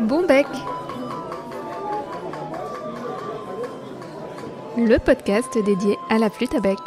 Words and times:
Bon 0.00 0.26
bec 0.26 0.46
Le 4.76 4.98
podcast 4.98 5.56
dédié 5.64 5.96
à 6.10 6.18
la 6.18 6.30
flûte 6.30 6.52
à 6.56 6.60
bec. 6.60 6.78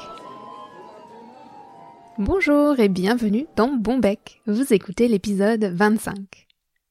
Bonjour 2.17 2.77
et 2.81 2.89
bienvenue 2.89 3.47
dans 3.55 3.69
Bon 3.69 3.97
bec. 3.97 4.41
Vous 4.45 4.73
écoutez 4.73 5.07
l'épisode 5.07 5.63
25. 5.63 6.47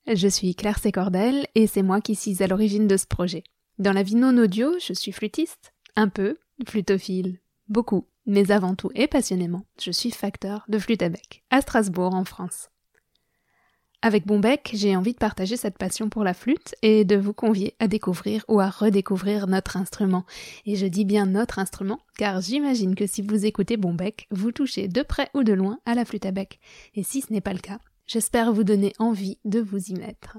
Je 0.06 0.28
suis 0.28 0.54
Claire 0.54 0.78
Sécordel 0.78 1.46
et 1.54 1.66
c'est 1.66 1.82
moi 1.82 2.00
qui 2.00 2.14
suis 2.14 2.42
à 2.42 2.46
l'origine 2.46 2.88
de 2.88 2.96
ce 2.96 3.06
projet. 3.06 3.44
Dans 3.78 3.92
la 3.92 4.02
vie 4.02 4.16
non 4.16 4.38
audio, 4.38 4.72
je 4.80 4.94
suis 4.94 5.12
flûtiste, 5.12 5.74
un 5.96 6.08
peu, 6.08 6.38
flutophile, 6.66 7.40
beaucoup, 7.68 8.08
mais 8.24 8.50
avant 8.52 8.74
tout 8.74 8.90
et 8.94 9.06
passionnément, 9.06 9.66
je 9.78 9.90
suis 9.90 10.10
facteur 10.10 10.64
de 10.68 10.78
flûte 10.78 11.02
à 11.02 11.10
bec, 11.10 11.44
à 11.50 11.60
Strasbourg 11.60 12.14
en 12.14 12.24
France. 12.24 12.70
Avec 14.06 14.24
Bonbec, 14.24 14.70
j'ai 14.72 14.94
envie 14.94 15.14
de 15.14 15.18
partager 15.18 15.56
cette 15.56 15.78
passion 15.78 16.08
pour 16.08 16.22
la 16.22 16.32
flûte 16.32 16.76
et 16.80 17.04
de 17.04 17.16
vous 17.16 17.32
convier 17.32 17.74
à 17.80 17.88
découvrir 17.88 18.44
ou 18.46 18.60
à 18.60 18.70
redécouvrir 18.70 19.48
notre 19.48 19.76
instrument. 19.76 20.24
Et 20.64 20.76
je 20.76 20.86
dis 20.86 21.04
bien 21.04 21.26
notre 21.26 21.58
instrument, 21.58 21.98
car 22.16 22.40
j'imagine 22.40 22.94
que 22.94 23.08
si 23.08 23.20
vous 23.20 23.46
écoutez 23.46 23.76
Bonbec, 23.76 24.28
vous 24.30 24.52
touchez 24.52 24.86
de 24.86 25.02
près 25.02 25.28
ou 25.34 25.42
de 25.42 25.52
loin 25.52 25.80
à 25.86 25.96
la 25.96 26.04
flûte 26.04 26.24
à 26.24 26.30
bec. 26.30 26.60
Et 26.94 27.02
si 27.02 27.20
ce 27.20 27.32
n'est 27.32 27.40
pas 27.40 27.52
le 27.52 27.58
cas, 27.58 27.80
j'espère 28.06 28.52
vous 28.52 28.62
donner 28.62 28.92
envie 29.00 29.38
de 29.44 29.58
vous 29.58 29.90
y 29.90 29.94
mettre. 29.94 30.38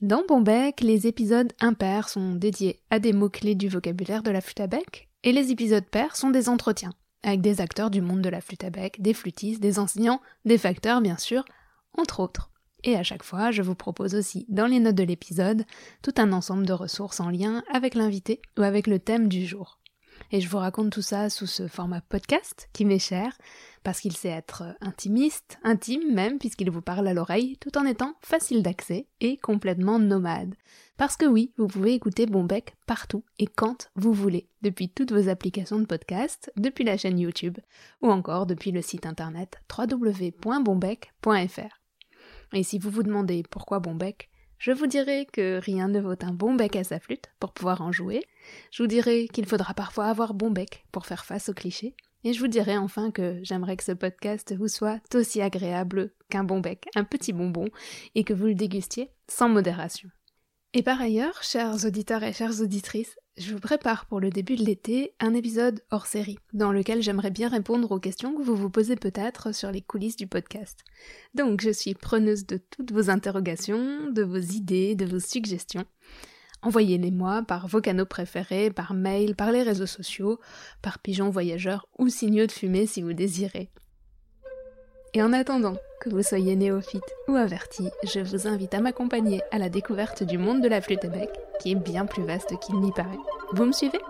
Dans 0.00 0.24
Bonbec, 0.26 0.80
les 0.80 1.06
épisodes 1.06 1.52
impairs 1.60 2.08
sont 2.08 2.34
dédiés 2.34 2.80
à 2.90 2.98
des 2.98 3.12
mots-clés 3.12 3.54
du 3.54 3.68
vocabulaire 3.68 4.24
de 4.24 4.32
la 4.32 4.40
flûte 4.40 4.58
à 4.58 4.66
bec, 4.66 5.08
et 5.22 5.30
les 5.30 5.52
épisodes 5.52 5.86
pairs 5.86 6.16
sont 6.16 6.30
des 6.30 6.48
entretiens, 6.48 6.94
avec 7.22 7.42
des 7.42 7.60
acteurs 7.60 7.90
du 7.90 8.00
monde 8.00 8.22
de 8.22 8.28
la 8.28 8.40
flûte 8.40 8.64
à 8.64 8.70
bec, 8.70 9.00
des 9.00 9.14
flûtistes, 9.14 9.60
des 9.60 9.78
enseignants, 9.78 10.20
des 10.44 10.58
facteurs 10.58 11.00
bien 11.00 11.16
sûr, 11.16 11.44
entre 11.98 12.20
autres. 12.20 12.50
Et 12.84 12.96
à 12.96 13.02
chaque 13.02 13.24
fois, 13.24 13.50
je 13.50 13.62
vous 13.62 13.74
propose 13.74 14.14
aussi 14.14 14.46
dans 14.48 14.66
les 14.66 14.78
notes 14.78 14.94
de 14.94 15.02
l'épisode 15.02 15.64
tout 16.02 16.14
un 16.18 16.32
ensemble 16.32 16.66
de 16.66 16.72
ressources 16.72 17.20
en 17.20 17.30
lien 17.30 17.64
avec 17.72 17.94
l'invité 17.94 18.40
ou 18.58 18.62
avec 18.62 18.86
le 18.86 18.98
thème 18.98 19.28
du 19.28 19.46
jour. 19.46 19.80
Et 20.32 20.40
je 20.40 20.48
vous 20.48 20.58
raconte 20.58 20.90
tout 20.90 21.02
ça 21.02 21.30
sous 21.30 21.46
ce 21.46 21.68
format 21.68 22.00
podcast 22.00 22.68
qui 22.72 22.84
m'est 22.84 22.98
cher, 22.98 23.38
parce 23.84 24.00
qu'il 24.00 24.16
sait 24.16 24.28
être 24.28 24.64
intimiste, 24.80 25.58
intime 25.62 26.12
même, 26.12 26.38
puisqu'il 26.38 26.70
vous 26.70 26.80
parle 26.80 27.06
à 27.06 27.14
l'oreille, 27.14 27.56
tout 27.60 27.76
en 27.78 27.84
étant 27.84 28.14
facile 28.20 28.62
d'accès 28.62 29.06
et 29.20 29.36
complètement 29.36 29.98
nomade. 29.98 30.54
Parce 30.96 31.16
que 31.16 31.26
oui, 31.26 31.52
vous 31.58 31.66
pouvez 31.66 31.94
écouter 31.94 32.26
Bonbec 32.26 32.74
partout 32.86 33.24
et 33.38 33.46
quand 33.46 33.90
vous 33.94 34.12
voulez, 34.12 34.48
depuis 34.62 34.88
toutes 34.88 35.12
vos 35.12 35.28
applications 35.28 35.78
de 35.78 35.84
podcast, 35.84 36.50
depuis 36.56 36.84
la 36.84 36.96
chaîne 36.96 37.18
YouTube, 37.18 37.58
ou 38.02 38.10
encore 38.10 38.46
depuis 38.46 38.72
le 38.72 38.82
site 38.82 39.06
internet 39.06 39.60
www.bonbec.fr. 39.76 41.85
Et 42.52 42.62
si 42.62 42.78
vous 42.78 42.90
vous 42.90 43.02
demandez 43.02 43.42
pourquoi 43.50 43.80
bon 43.80 43.94
bec, 43.94 44.30
je 44.58 44.72
vous 44.72 44.86
dirai 44.86 45.26
que 45.32 45.60
rien 45.62 45.88
ne 45.88 46.00
vaut 46.00 46.14
un 46.22 46.32
bon 46.32 46.54
bec 46.54 46.76
à 46.76 46.84
sa 46.84 46.98
flûte 46.98 47.30
pour 47.40 47.52
pouvoir 47.52 47.82
en 47.82 47.92
jouer. 47.92 48.22
Je 48.70 48.82
vous 48.82 48.86
dirai 48.86 49.28
qu'il 49.28 49.46
faudra 49.46 49.74
parfois 49.74 50.06
avoir 50.06 50.32
bon 50.32 50.50
bec 50.50 50.86
pour 50.92 51.06
faire 51.06 51.24
face 51.24 51.48
aux 51.48 51.54
clichés. 51.54 51.94
Et 52.24 52.32
je 52.32 52.40
vous 52.40 52.48
dirai 52.48 52.76
enfin 52.76 53.10
que 53.10 53.38
j'aimerais 53.42 53.76
que 53.76 53.84
ce 53.84 53.92
podcast 53.92 54.54
vous 54.56 54.68
soit 54.68 55.00
aussi 55.14 55.42
agréable 55.42 56.12
qu'un 56.30 56.42
bon 56.42 56.60
bec, 56.60 56.86
un 56.96 57.04
petit 57.04 57.32
bonbon, 57.32 57.66
et 58.14 58.24
que 58.24 58.34
vous 58.34 58.46
le 58.46 58.54
dégustiez 58.54 59.10
sans 59.28 59.48
modération. 59.48 60.08
Et 60.72 60.82
par 60.82 61.00
ailleurs, 61.00 61.42
chers 61.42 61.84
auditeurs 61.84 62.22
et 62.22 62.32
chères 62.32 62.60
auditrices, 62.60 63.16
je 63.38 63.52
vous 63.52 63.60
prépare 63.60 64.06
pour 64.06 64.18
le 64.18 64.30
début 64.30 64.56
de 64.56 64.64
l'été 64.64 65.14
un 65.20 65.34
épisode 65.34 65.82
hors 65.90 66.06
série, 66.06 66.38
dans 66.54 66.72
lequel 66.72 67.02
j'aimerais 67.02 67.30
bien 67.30 67.48
répondre 67.48 67.90
aux 67.92 68.00
questions 68.00 68.34
que 68.34 68.42
vous 68.42 68.56
vous 68.56 68.70
posez 68.70 68.96
peut-être 68.96 69.54
sur 69.54 69.70
les 69.70 69.82
coulisses 69.82 70.16
du 70.16 70.26
podcast. 70.26 70.80
Donc 71.34 71.60
je 71.60 71.70
suis 71.70 71.94
preneuse 71.94 72.46
de 72.46 72.56
toutes 72.56 72.92
vos 72.92 73.10
interrogations, 73.10 74.10
de 74.10 74.22
vos 74.22 74.38
idées, 74.38 74.94
de 74.94 75.04
vos 75.04 75.20
suggestions. 75.20 75.84
Envoyez-les-moi 76.62 77.42
par 77.42 77.68
vos 77.68 77.82
canaux 77.82 78.06
préférés, 78.06 78.70
par 78.70 78.94
mail, 78.94 79.36
par 79.36 79.52
les 79.52 79.62
réseaux 79.62 79.86
sociaux, 79.86 80.40
par 80.80 80.98
pigeon 80.98 81.28
voyageur 81.28 81.86
ou 81.98 82.08
signaux 82.08 82.46
de 82.46 82.52
fumée 82.52 82.86
si 82.86 83.02
vous 83.02 83.12
désirez. 83.12 83.70
Et 85.12 85.22
en 85.22 85.32
attendant 85.32 85.76
que 86.00 86.10
vous 86.10 86.22
soyez 86.22 86.56
néophyte 86.56 87.14
ou 87.28 87.36
averti, 87.36 87.88
je 88.04 88.20
vous 88.20 88.46
invite 88.46 88.74
à 88.74 88.80
m'accompagner 88.80 89.40
à 89.50 89.58
la 89.58 89.68
découverte 89.68 90.22
du 90.22 90.36
monde 90.36 90.62
de 90.62 90.68
la 90.68 90.80
flûte 90.80 91.04
à 91.04 91.08
bec, 91.08 91.30
qui 91.60 91.72
est 91.72 91.74
bien 91.74 92.04
plus 92.04 92.22
vaste 92.22 92.58
qu'il 92.60 92.80
n'y 92.80 92.92
paraît. 92.92 93.16
Vous 93.52 93.64
me 93.64 93.72
suivez? 93.72 94.00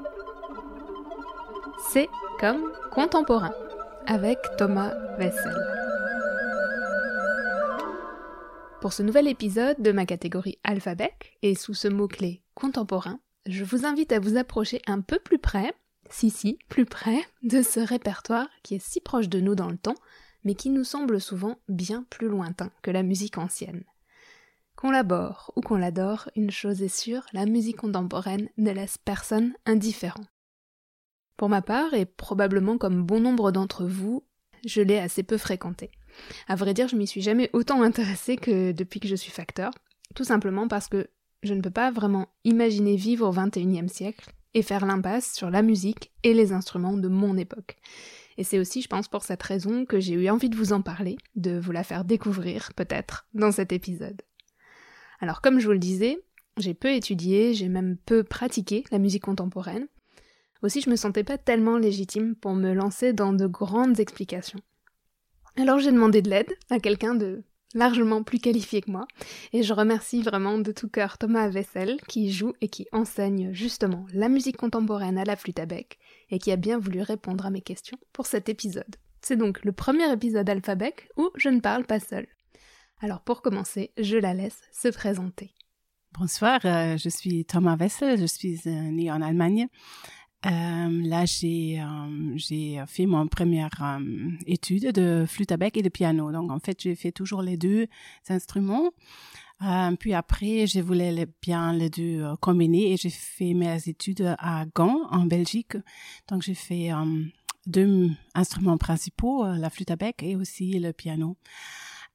C'est 1.91 2.09
comme 2.41 2.73
contemporain, 2.91 3.53
avec 4.07 4.39
Thomas 4.57 4.95
Wessel. 5.19 5.55
Pour 8.81 8.93
ce 8.93 9.03
nouvel 9.03 9.29
épisode 9.29 9.81
de 9.81 9.93
ma 9.93 10.07
catégorie 10.07 10.59
alphabet, 10.65 11.13
et 11.43 11.55
sous 11.55 11.75
ce 11.75 11.89
mot-clé 11.89 12.43
contemporain, 12.55 13.21
je 13.47 13.65
vous 13.65 13.85
invite 13.85 14.13
à 14.13 14.21
vous 14.21 14.39
approcher 14.39 14.81
un 14.87 15.03
peu 15.03 15.19
plus 15.19 15.39
près, 15.39 15.75
si 16.09 16.31
si, 16.31 16.59
plus 16.69 16.87
près, 16.87 17.23
de 17.43 17.63
ce 17.63 17.81
répertoire 17.81 18.49
qui 18.63 18.77
est 18.77 18.85
si 18.85 19.01
proche 19.01 19.29
de 19.29 19.41
nous 19.41 19.55
dans 19.55 19.71
le 19.71 19.79
temps, 19.79 19.97
mais 20.45 20.55
qui 20.55 20.71
nous 20.71 20.85
semble 20.85 21.21
souvent 21.21 21.59
bien 21.69 22.07
plus 22.09 22.29
lointain 22.29 22.71
que 22.83 22.91
la 22.91 23.03
musique 23.03 23.37
ancienne. 23.37 23.85
Qu'on 24.77 24.91
l'aborde 24.91 25.37
ou 25.57 25.63
qu'on 25.63 25.77
l'adore, 25.77 26.29
une 26.37 26.51
chose 26.51 26.83
est 26.83 26.95
sûre, 26.95 27.25
la 27.33 27.47
musique 27.47 27.79
contemporaine 27.79 28.51
ne 28.59 28.71
laisse 28.73 28.99
personne 28.99 29.55
indifférent. 29.65 30.25
Pour 31.39 31.49
ma 31.49 31.63
part, 31.63 31.95
et 31.95 32.05
probablement 32.05 32.77
comme 32.77 33.03
bon 33.03 33.21
nombre 33.21 33.53
d'entre 33.53 33.87
vous, 33.87 34.23
je 34.67 34.83
l'ai 34.83 34.99
assez 34.99 35.23
peu 35.23 35.39
fréquentée. 35.39 35.91
À 36.47 36.57
vrai 36.57 36.75
dire, 36.75 36.89
je 36.89 36.97
m'y 36.97 37.07
suis 37.07 37.23
jamais 37.23 37.49
autant 37.55 37.81
intéressée 37.83 38.37
que 38.37 38.73
depuis 38.73 39.01
que 39.01 39.09
je 39.09 39.17
suis 39.17 39.31
facteur, 39.31 39.71
tout 40.15 40.25
simplement 40.25 40.69
parce 40.69 40.89
que 40.89 41.09
je 41.43 41.55
ne 41.55 41.63
peux 41.63 41.71
pas 41.71 41.91
vraiment 41.91 42.29
imaginer 42.45 42.97
vivre 42.97 43.29
au 43.29 43.33
XXIe 43.33 43.89
siècle 43.89 44.31
et 44.53 44.63
faire 44.63 44.85
l'impasse 44.85 45.33
sur 45.35 45.51
la 45.51 45.63
musique 45.63 46.13
et 46.23 46.35
les 46.35 46.53
instruments 46.53 46.97
de 46.97 47.09
mon 47.09 47.37
époque. 47.39 47.77
Et 48.37 48.45
c'est 48.45 48.59
aussi, 48.59 48.83
je 48.83 48.89
pense, 48.89 49.09
pour 49.09 49.23
cette 49.23 49.43
raison 49.43 49.87
que 49.87 50.01
j'ai 50.01 50.15
eu 50.15 50.29
envie 50.29 50.51
de 50.51 50.57
vous 50.57 50.75
en 50.75 50.83
parler, 50.83 51.17
de 51.35 51.59
vous 51.59 51.73
la 51.73 51.85
faire 51.85 52.05
découvrir, 52.05 52.73
peut-être, 52.75 53.27
dans 53.33 53.53
cet 53.53 53.73
épisode. 53.73 54.21
Alors, 55.21 55.41
comme 55.41 55.61
je 55.61 55.67
vous 55.67 55.73
le 55.73 55.79
disais, 55.79 56.19
j'ai 56.59 56.75
peu 56.75 56.93
étudié, 56.93 57.55
j'ai 57.55 57.69
même 57.69 57.97
peu 58.07 58.23
pratiqué 58.23 58.85
la 58.91 58.99
musique 58.99 59.25
contemporaine. 59.25 59.87
Aussi, 60.63 60.81
je 60.81 60.91
me 60.91 60.97
sentais 60.97 61.25
pas 61.25 61.39
tellement 61.39 61.77
légitime 61.77 62.35
pour 62.35 62.55
me 62.55 62.73
lancer 62.73 63.13
dans 63.13 63.33
de 63.33 63.47
grandes 63.47 64.01
explications. 64.01 64.61
Alors 65.59 65.79
j'ai 65.79 65.93
demandé 65.93 66.21
de 66.21 66.29
l'aide 66.29 66.53
à 66.71 66.79
quelqu'un 66.81 67.15
de 67.15 67.43
largement 67.75 68.23
plus 68.23 68.39
qualifié 68.39 68.81
que 68.81 68.91
moi, 68.91 69.07
et 69.53 69.63
je 69.63 69.73
remercie 69.73 70.23
vraiment 70.23 70.59
de 70.59 70.73
tout 70.73 70.89
cœur 70.89 71.19
Thomas 71.19 71.49
Vessel 71.49 71.99
qui 72.09 72.31
joue 72.31 72.53
et 72.61 72.69
qui 72.69 72.87
enseigne 72.93 73.53
justement 73.53 74.07
la 74.13 74.29
musique 74.29 74.57
contemporaine 74.57 75.19
à 75.19 75.25
la 75.25 75.37
flûte 75.37 75.59
à 75.59 75.67
bec, 75.67 75.99
et 76.31 76.39
qui 76.39 76.53
a 76.53 76.57
bien 76.57 76.79
voulu 76.79 77.01
répondre 77.01 77.45
à 77.47 77.51
mes 77.51 77.61
questions 77.63 77.99
pour 78.13 78.27
cet 78.27 78.49
épisode. 78.49 78.97
C'est 79.23 79.37
donc 79.37 79.65
le 79.65 79.73
premier 79.73 80.11
épisode 80.13 80.49
alphabet 80.49 80.95
où 81.17 81.31
je 81.37 81.49
ne 81.49 81.61
parle 81.61 81.85
pas 81.85 82.01
seule. 82.01 82.29
Alors 83.01 83.21
pour 83.21 83.43
commencer, 83.43 83.91
je 83.99 84.17
la 84.17 84.33
laisse 84.33 84.63
se 84.73 84.89
présenter. 84.89 85.53
Bonsoir, 86.19 86.61
euh, 86.65 86.97
je 86.97 87.11
suis 87.11 87.45
Thomas 87.45 87.77
Wessel, 87.77 88.19
je 88.19 88.25
suis 88.25 88.59
euh, 88.67 88.71
né 88.91 89.11
en 89.11 89.21
Allemagne. 89.21 89.69
Euh, 90.47 90.49
là, 90.51 91.27
j'ai 91.27 91.83
j'ai 92.37 92.83
fait 92.87 93.05
mon 93.05 93.27
première 93.27 93.99
étude 94.47 94.93
de 94.93 95.27
flûte 95.27 95.53
à 95.53 95.57
bec 95.57 95.77
et 95.77 95.83
de 95.83 95.89
piano. 95.89 96.31
Donc, 96.31 96.51
en 96.51 96.59
fait, 96.59 96.81
j'ai 96.81 96.95
fait 96.95 97.11
toujours 97.11 97.43
les 97.43 97.57
deux 97.57 97.87
instruments. 98.29 98.93
puis 99.99 100.15
après, 100.15 100.67
je 100.67 100.81
voulais 100.81 101.27
bien 101.43 101.73
les 101.73 101.91
deux 101.91 102.25
combiner 102.41 102.93
et 102.93 102.97
j'ai 102.97 103.11
fait 103.11 103.55
mes 103.55 103.77
études 103.89 104.37
à 104.39 104.65
Gand, 104.75 105.01
en 105.11 105.25
Belgique. 105.27 105.77
Donc, 106.29 106.43
j'ai 106.43 106.55
fait 106.55 106.91
deux 107.67 108.11
instruments 108.35 108.79
principaux, 108.79 109.45
la 109.45 109.69
flûte 109.69 109.91
à 109.91 109.97
bec 109.97 110.23
et 110.23 110.37
aussi 110.37 110.79
le 110.79 110.93
piano. 110.93 111.37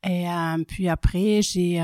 Et 0.03 0.25
puis 0.67 0.89
après, 0.89 1.41
j'ai 1.41 1.79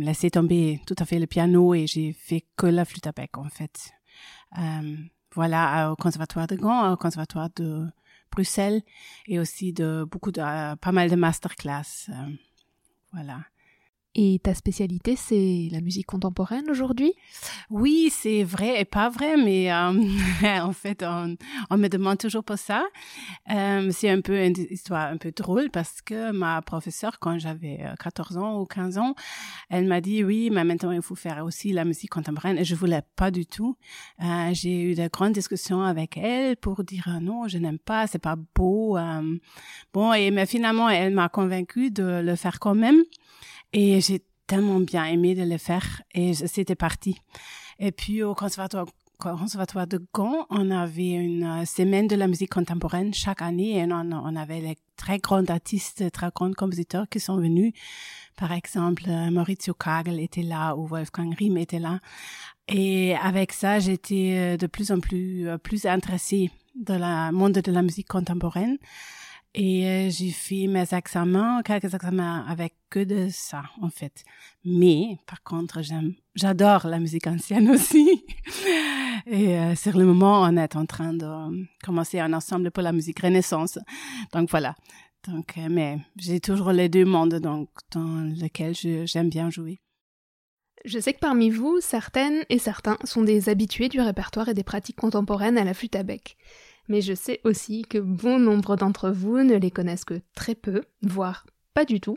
laissé 0.00 0.30
tomber 0.30 0.80
tout 0.86 0.96
à 0.98 1.04
fait 1.04 1.18
le 1.18 1.26
piano 1.26 1.74
et 1.74 1.86
j'ai 1.86 2.12
fait 2.12 2.44
que 2.56 2.66
la 2.66 2.84
flûte 2.84 3.06
à 3.06 3.12
bec, 3.12 3.36
en 3.36 3.48
fait 3.50 3.92
voilà, 5.34 5.92
au 5.92 5.96
conservatoire 5.96 6.46
de 6.46 6.56
Gand, 6.56 6.92
au 6.92 6.96
conservatoire 6.96 7.50
de 7.56 7.86
Bruxelles 8.30 8.82
et 9.26 9.38
aussi 9.38 9.72
de 9.72 10.04
beaucoup 10.10 10.32
de, 10.32 10.40
pas 10.76 10.92
mal 10.92 11.10
de 11.10 11.16
masterclass. 11.16 12.08
Euh, 12.08 12.12
voilà. 13.12 13.40
Et 14.16 14.40
ta 14.42 14.54
spécialité, 14.54 15.14
c'est 15.14 15.68
la 15.70 15.80
musique 15.80 16.06
contemporaine 16.06 16.68
aujourd'hui? 16.68 17.12
Oui, 17.70 18.10
c'est 18.10 18.42
vrai 18.42 18.80
et 18.80 18.84
pas 18.84 19.08
vrai, 19.08 19.36
mais 19.36 19.72
euh, 19.72 19.92
en 20.62 20.72
fait, 20.72 21.04
on, 21.04 21.36
on, 21.70 21.76
me 21.78 21.86
demande 21.86 22.18
toujours 22.18 22.42
pour 22.42 22.58
ça. 22.58 22.84
Euh, 23.52 23.88
c'est 23.92 24.10
un 24.10 24.20
peu 24.20 24.44
une 24.44 24.56
histoire 24.68 25.12
un 25.12 25.16
peu 25.16 25.30
drôle 25.30 25.70
parce 25.70 26.02
que 26.02 26.32
ma 26.32 26.60
professeure, 26.60 27.20
quand 27.20 27.38
j'avais 27.38 27.84
14 28.00 28.36
euh, 28.36 28.40
ans 28.40 28.60
ou 28.60 28.64
15 28.66 28.98
ans, 28.98 29.14
elle 29.68 29.86
m'a 29.86 30.00
dit 30.00 30.24
oui, 30.24 30.50
mais 30.50 30.64
maintenant 30.64 30.90
il 30.90 31.02
faut 31.02 31.14
faire 31.14 31.44
aussi 31.44 31.72
la 31.72 31.84
musique 31.84 32.10
contemporaine 32.10 32.58
et 32.58 32.64
je 32.64 32.74
voulais 32.74 33.02
pas 33.14 33.30
du 33.30 33.46
tout. 33.46 33.76
Euh, 34.24 34.50
J'ai 34.52 34.90
eu 34.90 34.94
de 34.96 35.06
grandes 35.06 35.34
discussions 35.34 35.82
avec 35.82 36.16
elle 36.16 36.56
pour 36.56 36.82
dire 36.82 37.04
ah 37.06 37.20
non, 37.20 37.46
je 37.46 37.58
n'aime 37.58 37.78
pas, 37.78 38.08
c'est 38.08 38.18
pas 38.18 38.34
beau. 38.56 38.98
bon, 39.94 40.12
et 40.14 40.32
mais 40.32 40.46
finalement, 40.46 40.88
elle 40.88 41.14
m'a 41.14 41.28
convaincue 41.28 41.92
de 41.92 42.20
le 42.24 42.34
faire 42.34 42.58
quand 42.58 42.74
même. 42.74 43.04
Et 43.72 44.00
j'ai 44.00 44.22
tellement 44.46 44.80
bien 44.80 45.04
aimé 45.04 45.34
de 45.34 45.42
le 45.42 45.58
faire 45.58 46.02
et 46.12 46.34
c'était 46.34 46.74
parti. 46.74 47.16
Et 47.78 47.92
puis 47.92 48.22
au 48.22 48.34
conservatoire, 48.34 48.86
conservatoire 49.20 49.86
de 49.86 50.04
Gand, 50.12 50.46
on 50.50 50.70
avait 50.70 51.10
une 51.10 51.44
euh, 51.44 51.64
semaine 51.64 52.08
de 52.08 52.16
la 52.16 52.26
musique 52.26 52.50
contemporaine 52.50 53.14
chaque 53.14 53.42
année 53.42 53.78
et 53.78 53.84
on, 53.84 54.36
avait 54.36 54.60
les 54.60 54.76
très 54.96 55.18
grands 55.18 55.44
artistes, 55.46 56.10
très 56.10 56.30
grands 56.34 56.52
compositeurs 56.52 57.08
qui 57.08 57.20
sont 57.20 57.36
venus. 57.36 57.72
Par 58.36 58.52
exemple, 58.52 59.04
euh, 59.08 59.30
Maurizio 59.30 59.74
Kagel 59.74 60.18
était 60.18 60.42
là 60.42 60.74
ou 60.74 60.86
Wolfgang 60.86 61.34
Riem 61.38 61.58
était 61.58 61.78
là. 61.78 62.00
Et 62.66 63.14
avec 63.16 63.52
ça, 63.52 63.78
j'étais 63.78 64.54
euh, 64.54 64.56
de 64.56 64.66
plus 64.66 64.90
en 64.90 65.00
plus, 65.00 65.46
plus 65.62 65.86
intéressée 65.86 66.50
dans 66.74 66.98
le 66.98 67.32
monde 67.32 67.52
de 67.52 67.72
la 67.72 67.82
musique 67.82 68.08
contemporaine. 68.08 68.78
Et 69.54 69.84
euh, 69.86 70.10
j'ai 70.10 70.30
fait 70.30 70.68
mes 70.68 70.94
examens, 70.94 71.62
quelques 71.64 71.92
examens 71.92 72.44
avec 72.46 72.74
que 72.88 73.02
de 73.02 73.28
ça, 73.30 73.64
en 73.82 73.90
fait. 73.90 74.22
Mais, 74.64 75.18
par 75.26 75.42
contre, 75.42 75.82
j'aime, 75.82 76.14
j'adore 76.36 76.86
la 76.86 77.00
musique 77.00 77.26
ancienne 77.26 77.68
aussi. 77.74 78.24
Et 79.26 79.58
euh, 79.58 79.74
sur 79.74 79.98
le 79.98 80.04
moment, 80.04 80.42
on 80.42 80.56
est 80.56 80.76
en 80.76 80.86
train 80.86 81.14
de 81.14 81.66
commencer 81.82 82.20
un 82.20 82.32
ensemble 82.32 82.70
pour 82.70 82.84
la 82.84 82.92
musique 82.92 83.20
renaissance. 83.20 83.78
Donc 84.32 84.48
voilà. 84.50 84.76
Donc, 85.26 85.58
euh, 85.58 85.66
mais 85.68 85.98
j'ai 86.16 86.38
toujours 86.38 86.70
les 86.70 86.88
deux 86.88 87.04
mondes 87.04 87.40
donc, 87.40 87.68
dans 87.90 88.22
lesquels 88.36 88.74
j'aime 88.74 89.30
bien 89.30 89.50
jouer. 89.50 89.80
Je 90.84 90.98
sais 90.98 91.12
que 91.12 91.18
parmi 91.18 91.50
vous, 91.50 91.80
certaines 91.80 92.44
et 92.48 92.58
certains 92.58 92.96
sont 93.04 93.22
des 93.22 93.48
habitués 93.48 93.88
du 93.90 94.00
répertoire 94.00 94.48
et 94.48 94.54
des 94.54 94.64
pratiques 94.64 94.96
contemporaines 94.96 95.58
à 95.58 95.64
la 95.64 95.74
flûte 95.74 95.96
à 95.96 96.04
bec 96.04 96.38
mais 96.90 97.00
je 97.00 97.14
sais 97.14 97.40
aussi 97.44 97.82
que 97.82 97.98
bon 97.98 98.40
nombre 98.40 98.74
d'entre 98.74 99.10
vous 99.10 99.38
ne 99.38 99.54
les 99.54 99.70
connaissent 99.70 100.04
que 100.04 100.20
très 100.34 100.56
peu, 100.56 100.82
voire 101.02 101.46
pas 101.72 101.84
du 101.84 102.00
tout, 102.00 102.16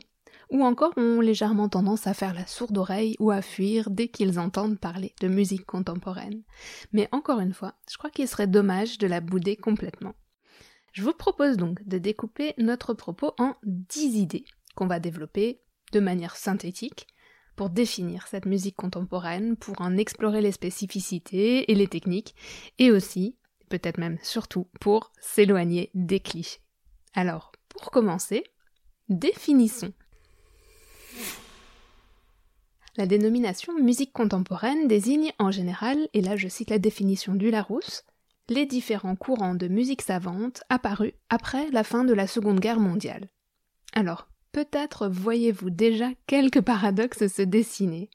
ou 0.49 0.63
encore 0.63 0.93
ont 0.97 1.21
légèrement 1.21 1.69
tendance 1.69 2.07
à 2.07 2.15
faire 2.15 2.33
la 2.33 2.47
sourde 2.47 2.77
oreille 2.77 3.15
ou 3.19 3.29
à 3.29 3.43
fuir 3.43 3.91
dès 3.91 4.07
qu'ils 4.07 4.39
entendent 4.39 4.79
parler 4.79 5.13
de 5.21 5.27
musique 5.27 5.67
contemporaine. 5.67 6.41
Mais 6.91 7.07
encore 7.11 7.39
une 7.39 7.53
fois, 7.53 7.75
je 7.89 7.97
crois 7.97 8.09
qu'il 8.09 8.27
serait 8.27 8.47
dommage 8.47 8.97
de 8.97 9.05
la 9.05 9.21
bouder 9.21 9.55
complètement. 9.55 10.15
Je 10.91 11.03
vous 11.03 11.13
propose 11.13 11.55
donc 11.55 11.87
de 11.87 11.99
découper 11.99 12.55
notre 12.57 12.95
propos 12.95 13.33
en 13.37 13.53
10 13.63 14.15
idées 14.17 14.45
qu'on 14.75 14.87
va 14.87 14.99
développer 14.99 15.61
de 15.91 15.99
manière 15.99 16.35
synthétique 16.35 17.05
pour 17.55 17.69
définir 17.69 18.25
cette 18.25 18.47
musique 18.47 18.75
contemporaine, 18.75 19.55
pour 19.55 19.79
en 19.81 19.97
explorer 19.97 20.41
les 20.41 20.51
spécificités 20.51 21.71
et 21.71 21.75
les 21.75 21.87
techniques, 21.87 22.33
et 22.79 22.89
aussi 22.89 23.35
peut-être 23.73 23.97
même 23.97 24.19
surtout 24.21 24.67
pour 24.79 25.11
s'éloigner 25.19 25.89
des 25.95 26.19
clichés. 26.19 26.59
Alors, 27.15 27.51
pour 27.69 27.89
commencer, 27.89 28.43
définissons. 29.09 29.93
La 32.97 33.07
dénomination 33.07 33.73
musique 33.79 34.13
contemporaine 34.13 34.87
désigne 34.87 35.31
en 35.39 35.49
général, 35.49 36.07
et 36.13 36.21
là 36.21 36.35
je 36.35 36.47
cite 36.47 36.69
la 36.69 36.77
définition 36.77 37.33
du 37.33 37.49
Larousse, 37.49 38.03
les 38.47 38.67
différents 38.67 39.15
courants 39.15 39.55
de 39.55 39.67
musique 39.67 40.03
savante 40.03 40.61
apparus 40.69 41.13
après 41.31 41.71
la 41.71 41.83
fin 41.83 42.03
de 42.03 42.13
la 42.13 42.27
Seconde 42.27 42.59
Guerre 42.59 42.79
mondiale. 42.79 43.31
Alors, 43.93 44.27
peut-être 44.51 45.07
voyez-vous 45.07 45.71
déjà 45.71 46.09
quelques 46.27 46.61
paradoxes 46.61 47.25
se 47.25 47.41
dessiner. 47.41 48.11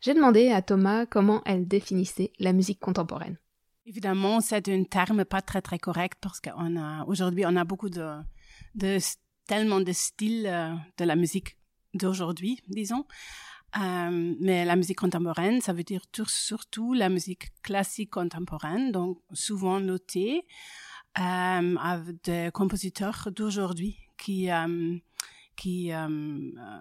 J'ai 0.00 0.14
demandé 0.14 0.52
à 0.52 0.62
Thomas 0.62 1.06
comment 1.06 1.42
elle 1.44 1.66
définissait 1.66 2.32
la 2.38 2.52
musique 2.52 2.78
contemporaine. 2.78 3.38
Évidemment, 3.84 4.40
c'est 4.40 4.68
un 4.68 4.84
terme 4.84 5.24
pas 5.24 5.42
très 5.42 5.60
très 5.60 5.78
correct 5.78 6.18
parce 6.20 6.40
qu'on 6.40 6.76
a 6.76 7.04
aujourd'hui 7.06 7.44
on 7.46 7.56
a 7.56 7.64
beaucoup 7.64 7.90
de, 7.90 8.18
tellement 9.46 9.80
de 9.80 9.92
styles 9.92 10.46
euh, 10.46 10.74
de 10.98 11.04
la 11.04 11.16
musique 11.16 11.56
d'aujourd'hui, 11.94 12.60
disons. 12.68 13.04
Euh, 13.80 14.34
mais 14.40 14.64
la 14.64 14.76
musique 14.76 14.98
contemporaine, 14.98 15.60
ça 15.60 15.72
veut 15.72 15.82
dire 15.82 16.02
surtout 16.26 16.92
la 16.92 17.08
musique 17.08 17.52
classique 17.62 18.10
contemporaine, 18.10 18.92
donc 18.92 19.18
souvent 19.32 19.80
notée 19.80 20.44
euh, 21.18 21.76
avec 21.76 22.22
des 22.24 22.50
compositeurs 22.52 23.30
d'aujourd'hui 23.34 23.96
qui 24.18 24.50
euh, 24.50 24.96
qui 25.56 25.90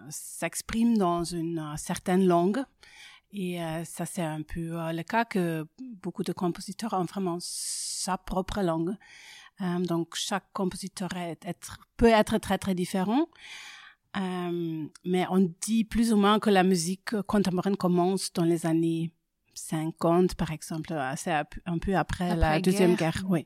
s'expriment 0.09 0.97
dans 0.97 1.24
une 1.24 1.74
certaine 1.77 2.25
langue 2.25 2.63
et 3.33 3.62
euh, 3.62 3.83
ça, 3.86 4.06
c'est 4.06 4.22
un 4.22 4.42
peu 4.42 4.78
euh, 4.80 4.92
le 4.92 5.04
cas 5.04 5.25
que 5.25 5.66
beaucoup 6.01 6.24
de 6.24 6.33
compositeurs 6.33 6.94
ont 6.94 7.06
vraiment 7.06 7.38
sa 7.39 8.18
propre 8.18 8.62
langue. 8.62 8.95
Euh, 9.62 9.80
donc, 9.80 10.16
chaque 10.16 10.51
compositeur 10.54 11.10
est, 11.16 11.45
être, 11.45 11.80
peut 11.98 12.07
être 12.07 12.38
très, 12.39 12.57
très 12.57 12.75
différent. 12.75 13.28
mais 14.16 15.25
on 15.30 15.51
dit 15.62 15.86
plus 15.86 16.12
ou 16.12 16.18
moins 16.18 16.39
que 16.39 16.50
la 16.50 16.63
musique 16.63 17.19
contemporaine 17.22 17.78
commence 17.78 18.33
dans 18.33 18.44
les 18.44 18.66
années 18.66 19.13
50, 19.54 20.36
par 20.36 20.51
exemple. 20.51 20.94
C'est 21.16 21.33
un 21.66 21.78
peu 21.78 21.95
après, 21.95 22.36
la 22.36 22.60
Deuxième 22.60 22.95
Guerre. 22.95 23.13
guerre. 23.13 23.25
Oui. 23.30 23.45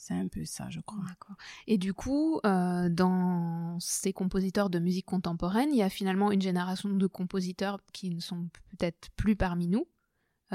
C'est 0.00 0.14
un 0.14 0.28
peu 0.28 0.46
ça, 0.46 0.70
je 0.70 0.80
crois. 0.80 1.04
Et 1.66 1.76
du 1.76 1.92
coup, 1.92 2.40
euh, 2.46 2.88
dans 2.88 3.78
ces 3.80 4.14
compositeurs 4.14 4.70
de 4.70 4.78
musique 4.78 5.04
contemporaine, 5.04 5.68
il 5.72 5.76
y 5.76 5.82
a 5.82 5.90
finalement 5.90 6.32
une 6.32 6.40
génération 6.40 6.88
de 6.88 7.06
compositeurs 7.06 7.78
qui 7.92 8.08
ne 8.08 8.18
sont 8.18 8.48
peut-être 8.70 9.10
plus 9.16 9.36
parmi 9.36 9.68
nous, 9.68 9.86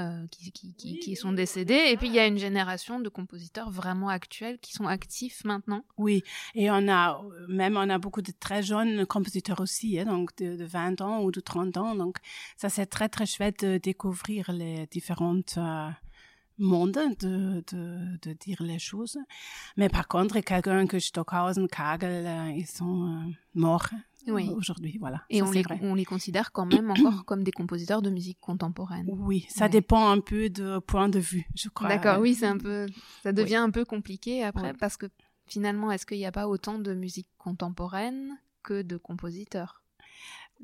euh, 0.00 0.26
qui, 0.32 0.50
qui, 0.50 0.74
qui, 0.74 0.98
qui, 0.98 1.14
sont 1.14 1.30
décédés, 1.30 1.80
et 1.90 1.96
puis 1.96 2.08
il 2.08 2.12
y 2.12 2.18
a 2.18 2.26
une 2.26 2.38
génération 2.38 2.98
de 2.98 3.08
compositeurs 3.08 3.70
vraiment 3.70 4.08
actuels 4.08 4.58
qui 4.58 4.72
sont 4.72 4.88
actifs 4.88 5.44
maintenant. 5.44 5.84
Oui, 5.96 6.24
et 6.56 6.68
on 6.68 6.88
a 6.88 7.22
même 7.46 7.76
on 7.76 7.88
a 7.88 7.98
beaucoup 7.98 8.22
de 8.22 8.32
très 8.32 8.64
jeunes 8.64 9.06
compositeurs 9.06 9.60
aussi, 9.60 10.00
hein, 10.00 10.06
donc 10.06 10.36
de, 10.38 10.56
de, 10.56 10.64
20 10.64 11.02
ans 11.02 11.22
ou 11.22 11.30
de 11.30 11.38
30 11.38 11.76
ans, 11.76 11.94
donc 11.94 12.16
ça 12.56 12.68
c'est 12.68 12.86
très 12.86 13.08
très 13.08 13.26
chouette 13.26 13.64
de 13.64 13.78
découvrir 13.78 14.50
les 14.50 14.88
différentes 14.88 15.54
euh, 15.56 15.88
monde 16.58 16.98
de, 17.20 17.62
de, 17.72 18.18
de, 18.22 18.32
dire 18.32 18.62
les 18.62 18.78
choses. 18.78 19.18
Mais 19.76 19.88
par 19.88 20.08
contre, 20.08 20.40
quelqu'un 20.40 20.86
que 20.86 20.98
Stockhausen, 20.98 21.68
Kagel, 21.68 22.26
euh, 22.26 22.50
ils 22.56 22.66
sont 22.66 23.06
euh, 23.06 23.30
morts 23.54 23.90
oui. 24.28 24.50
aujourd'hui. 24.54 24.96
Voilà. 24.98 25.22
Et 25.30 25.42
on, 25.42 25.50
les, 25.50 25.64
on 25.82 25.94
les 25.94 26.04
considère 26.04 26.52
quand 26.52 26.66
même 26.66 26.90
encore 26.90 27.24
comme 27.24 27.44
des 27.44 27.52
compositeurs 27.52 28.02
de 28.02 28.10
musique 28.10 28.38
contemporaine. 28.40 29.06
Oui, 29.08 29.46
ça 29.48 29.68
dépend 29.68 30.08
un 30.08 30.20
peu 30.20 30.48
de 30.50 30.78
point 30.78 31.08
de 31.08 31.18
vue, 31.18 31.46
je 31.54 31.68
crois. 31.68 31.88
D'accord, 31.88 32.20
oui, 32.20 32.34
c'est 32.34 32.46
un 32.46 32.58
peu, 32.58 32.86
ça 33.22 33.32
devient 33.32 33.56
un 33.56 33.70
peu 33.70 33.84
compliqué 33.84 34.42
après 34.42 34.72
parce 34.74 34.96
que 34.96 35.06
finalement, 35.46 35.90
est-ce 35.90 36.06
qu'il 36.06 36.18
n'y 36.18 36.26
a 36.26 36.32
pas 36.32 36.48
autant 36.48 36.78
de 36.78 36.94
musique 36.94 37.28
contemporaine 37.38 38.38
que 38.62 38.82
de 38.82 38.96
compositeurs? 38.96 39.82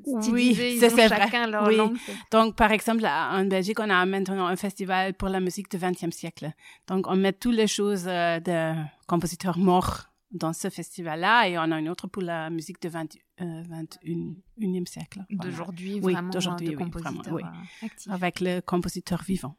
Oui, 0.05 0.77
c'est 0.79 0.89
vrai. 0.89 1.47
Leur 1.47 1.67
oui. 1.67 1.77
Langue, 1.77 1.97
Donc, 2.31 2.55
par 2.55 2.71
exemple, 2.71 3.05
en 3.05 3.45
Belgique, 3.45 3.79
on 3.79 3.89
a 3.89 4.05
maintenant 4.05 4.47
un 4.47 4.55
festival 4.55 5.13
pour 5.13 5.29
la 5.29 5.39
musique 5.39 5.69
du 5.69 5.77
XXe 5.77 6.15
siècle. 6.15 6.51
Donc, 6.87 7.07
on 7.07 7.15
met 7.15 7.33
toutes 7.33 7.55
les 7.55 7.67
choses 7.67 8.05
euh, 8.07 8.39
de 8.39 8.73
compositeurs 9.07 9.57
morts 9.57 10.05
dans 10.31 10.51
ce 10.51 10.69
festival-là 10.69 11.47
et 11.47 11.57
on 11.57 11.71
a 11.71 11.79
une 11.79 11.89
autre 11.89 12.07
pour 12.07 12.23
la 12.23 12.49
musique 12.49 12.81
du 12.81 12.89
XXIe 12.89 13.19
euh, 13.41 14.85
siècle. 14.85 15.23
D'aujourd'hui, 15.29 15.99
vraiment, 15.99 16.29
d'aujourd'hui, 16.29 16.69
de 16.69 16.75
compositeurs 16.75 17.33
oui, 17.33 17.43
euh, 17.43 18.13
Avec 18.13 18.39
le 18.39 18.61
compositeur 18.61 19.21
vivant. 19.21 19.55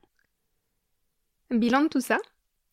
Bilan 1.50 1.82
de 1.82 1.88
tout 1.88 2.00
ça? 2.00 2.18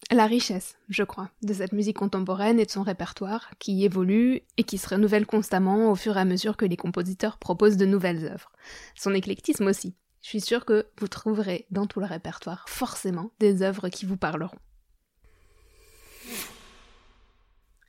La 0.09 0.25
richesse, 0.25 0.77
je 0.89 1.03
crois, 1.03 1.29
de 1.41 1.53
cette 1.53 1.73
musique 1.73 1.97
contemporaine 1.97 2.59
et 2.59 2.65
de 2.65 2.71
son 2.71 2.83
répertoire, 2.83 3.51
qui 3.59 3.85
évolue 3.85 4.41
et 4.57 4.63
qui 4.63 4.77
se 4.77 4.89
renouvelle 4.89 5.25
constamment 5.25 5.91
au 5.91 5.95
fur 5.95 6.17
et 6.17 6.19
à 6.19 6.25
mesure 6.25 6.57
que 6.57 6.65
les 6.65 6.77
compositeurs 6.77 7.37
proposent 7.37 7.77
de 7.77 7.85
nouvelles 7.85 8.25
œuvres. 8.25 8.51
Son 8.95 9.13
éclectisme 9.13 9.67
aussi. 9.67 9.95
Je 10.21 10.27
suis 10.27 10.41
sûre 10.41 10.65
que 10.65 10.87
vous 10.99 11.07
trouverez 11.07 11.65
dans 11.71 11.87
tout 11.87 11.99
le 11.99 12.05
répertoire 12.05 12.65
forcément 12.67 13.31
des 13.39 13.63
œuvres 13.63 13.89
qui 13.89 14.05
vous 14.05 14.17
parleront. 14.17 14.57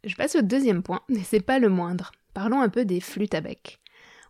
Je 0.04 0.16
passe 0.16 0.36
au 0.36 0.42
deuxième 0.42 0.82
point, 0.82 1.02
et 1.10 1.22
c'est 1.22 1.40
pas 1.40 1.58
le 1.58 1.68
moindre. 1.68 2.12
Parlons 2.34 2.60
un 2.60 2.68
peu 2.68 2.84
des 2.84 3.00
flûtes 3.00 3.34
à 3.34 3.40
bec. 3.40 3.81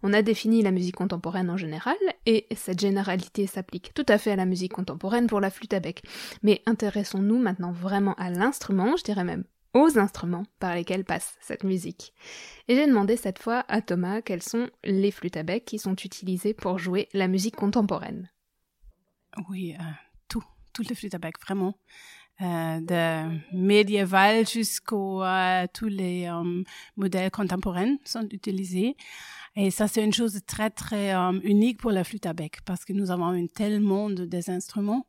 On 0.02 0.12
a 0.12 0.23
défini 0.23 0.62
la 0.62 0.71
musique 0.71 0.97
contemporaine 0.97 1.50
en 1.50 1.56
général, 1.56 1.97
et 2.26 2.47
cette 2.54 2.80
généralité 2.80 3.47
s'applique 3.47 3.94
tout 3.94 4.06
à 4.09 4.18
fait 4.18 4.32
à 4.32 4.37
la 4.37 4.47
musique 4.47 4.73
contemporaine 4.73 5.26
pour 5.26 5.40
la 5.40 5.50
flûte 5.50 5.75
à 5.75 5.80
bec. 5.80 6.02
Mais 6.42 6.62
intéressons-nous 6.66 7.38
maintenant 7.38 7.73
vraiment 7.73 8.14
à 8.14 8.30
l'instrument, 8.30 8.97
je 8.97 9.04
dirais 9.04 9.25
même 9.25 9.44
aux 9.75 9.99
instruments 9.99 10.44
par 10.59 10.75
lesquels 10.75 11.04
passe 11.04 11.37
cette 11.40 11.64
musique. 11.64 12.12
Et 12.68 12.76
j'ai 12.76 12.87
demandé 12.87 13.16
cette 13.16 13.38
fois 13.38 13.64
à 13.68 13.80
Thomas 13.80 14.21
quelles 14.21 14.42
sont 14.42 14.68
les 14.85 15.11
flûtes 15.11 15.37
à 15.37 15.42
bec 15.42 15.64
qui 15.64 15.78
sont 15.78 15.94
utilisées 15.94 16.54
pour 16.54 16.78
jouer 16.78 17.09
la 17.12 17.28
musique 17.28 17.56
contemporaine. 17.56 18.30
Oui, 19.49 19.75
euh, 19.78 19.82
tout, 20.28 20.44
toutes 20.73 20.88
les 20.88 20.94
flûtes 20.94 21.14
à 21.14 21.18
bec, 21.18 21.40
vraiment. 21.40 21.75
Euh, 22.40 22.80
de 22.80 23.56
médiéval 23.56 24.49
jusqu'à 24.49 25.68
tous 25.73 25.87
les 25.87 26.26
euh, 26.26 26.62
modèles 26.97 27.30
contemporains 27.30 27.97
sont 28.04 28.26
utilisés. 28.30 28.97
Et 29.54 29.71
ça, 29.71 29.87
c'est 29.87 30.02
une 30.02 30.12
chose 30.12 30.40
très, 30.47 30.71
très 30.71 31.14
euh, 31.14 31.38
unique 31.42 31.78
pour 31.78 31.90
la 31.90 32.04
flûte 32.04 32.26
à 32.26 32.32
bec 32.32 32.61
parce 32.64 32.85
que 32.85 32.92
nous 32.92 33.11
avons 33.11 33.32
une 33.35 33.50
telle 33.50 33.80
monde 33.80 34.23
des 34.23 34.49
instruments, 34.49 35.06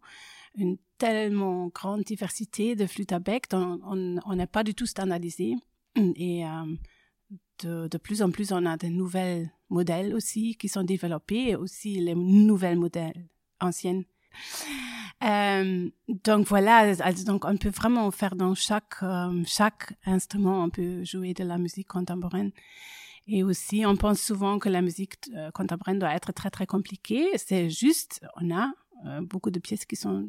une 0.56 0.78
tellement 0.98 1.68
grande 1.68 2.04
diversité 2.04 2.76
de 2.76 2.86
flûtes 2.86 3.14
à 3.14 3.20
bec, 3.20 3.46
on 3.54 4.36
n'est 4.36 4.48
pas 4.48 4.64
du 4.64 4.76
tout 4.76 4.86
standardisé. 4.86 5.56
Et 5.96 6.46
euh, 6.46 6.76
de, 7.64 7.98
plus 7.98 8.22
en 8.22 8.32
plus, 8.32 8.52
on 8.52 8.66
a 8.66 8.76
de 8.76 8.88
nouvelles 8.88 9.50
modèles 9.70 10.14
aussi 10.14 10.56
qui 10.56 10.68
sont 10.68 10.84
développés 10.84 11.56
aussi 11.56 12.00
les 12.02 12.16
nouvelles 12.16 12.78
modèles 12.78 13.28
anciennes. 13.62 14.04
Euh, 15.24 15.90
donc 16.26 16.48
voilà, 16.48 16.96
donc 17.26 17.46
on 17.46 17.56
peut 17.56 17.70
vraiment 17.70 18.12
faire 18.12 18.36
dans 18.36 18.56
chaque 18.56 18.96
chaque 19.46 19.94
instrument, 20.06 20.64
on 20.64 20.70
peut 20.70 21.06
jouer 21.06 21.34
de 21.34 21.46
la 21.46 21.58
musique 21.58 21.88
contemporaine. 21.88 22.52
Et 23.28 23.44
aussi, 23.44 23.86
on 23.86 23.96
pense 23.96 24.22
souvent 24.22 24.60
que 24.60 24.70
la 24.70 24.82
musique 24.82 25.16
euh, 25.36 25.52
contemporaine 25.52 26.00
doit 26.00 26.14
être 26.14 26.34
très 26.34 26.50
très 26.50 26.66
compliquée. 26.66 27.30
C'est 27.38 27.70
juste, 27.70 28.22
on 28.42 28.54
a 28.56 28.72
beaucoup 29.22 29.52
de 29.52 29.60
pièces 29.60 29.86
qui 29.86 29.98
sont 29.98 30.28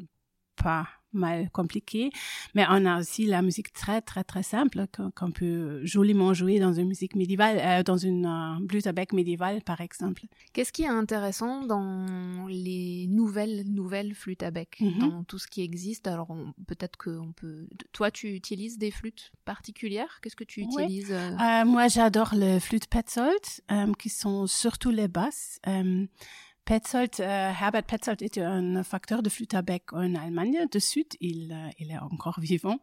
pas 0.61 0.85
mal 1.15 1.49
compliqué, 1.51 2.11
mais 2.53 2.65
on 2.69 2.85
a 2.85 2.99
aussi 2.99 3.25
la 3.25 3.41
musique 3.41 3.73
très 3.73 4.01
très 4.01 4.23
très 4.23 4.43
simple 4.43 4.85
qu'on 5.15 5.31
peut 5.31 5.85
joliment 5.85 6.33
jouer 6.33 6.59
dans 6.59 6.73
une 6.73 6.87
musique 6.87 7.15
médiévale, 7.15 7.57
euh, 7.59 7.83
dans 7.83 7.97
une 7.97 8.25
euh, 8.25 8.79
à 8.85 8.91
bec 8.91 9.13
médiévale 9.13 9.61
par 9.61 9.81
exemple. 9.81 10.23
Qu'est-ce 10.53 10.71
qui 10.71 10.83
est 10.83 10.87
intéressant 10.87 11.63
dans 11.63 12.47
les 12.47 13.07
nouvelles 13.07 13.63
nouvelles 13.67 14.13
flûtes 14.13 14.43
à 14.43 14.51
bec, 14.51 14.77
mhm. 14.79 14.99
dans 14.99 15.23
tout 15.23 15.39
ce 15.39 15.47
qui 15.47 15.61
existe? 15.61 16.07
Alors 16.07 16.35
peut-être 16.67 16.97
que 16.97 17.17
on 17.17 17.31
peut. 17.31 17.67
Toi, 17.91 18.11
tu 18.11 18.33
utilises 18.33 18.77
des 18.77 18.91
flûtes 18.91 19.31
particulières? 19.45 20.19
Qu'est-ce 20.21 20.35
que 20.35 20.43
tu 20.43 20.61
utilises 20.61 21.11
euh? 21.11 21.31
Euh, 21.39 21.65
Moi, 21.65 21.87
j'adore 21.87 22.33
les 22.35 22.59
flûtes 22.59 22.87
Petzold, 22.87 23.95
qui 23.97 24.09
sont 24.09 24.47
surtout 24.47 24.91
les 24.91 25.07
basses. 25.07 25.59
Petzold, 26.65 27.11
euh, 27.19 27.51
Herbert 27.51 27.83
Petzold 27.83 28.23
était 28.23 28.41
un 28.41 28.83
facteur 28.83 29.21
de 29.21 29.29
flûte 29.29 29.53
à 29.53 29.61
bec 29.61 29.93
en 29.93 30.15
Allemagne 30.15 30.65
de 30.71 30.79
Sud. 30.79 31.05
Il, 31.21 31.51
euh, 31.51 31.69
il 31.77 31.91
est 31.91 31.97
encore 31.99 32.39
vivant. 32.39 32.79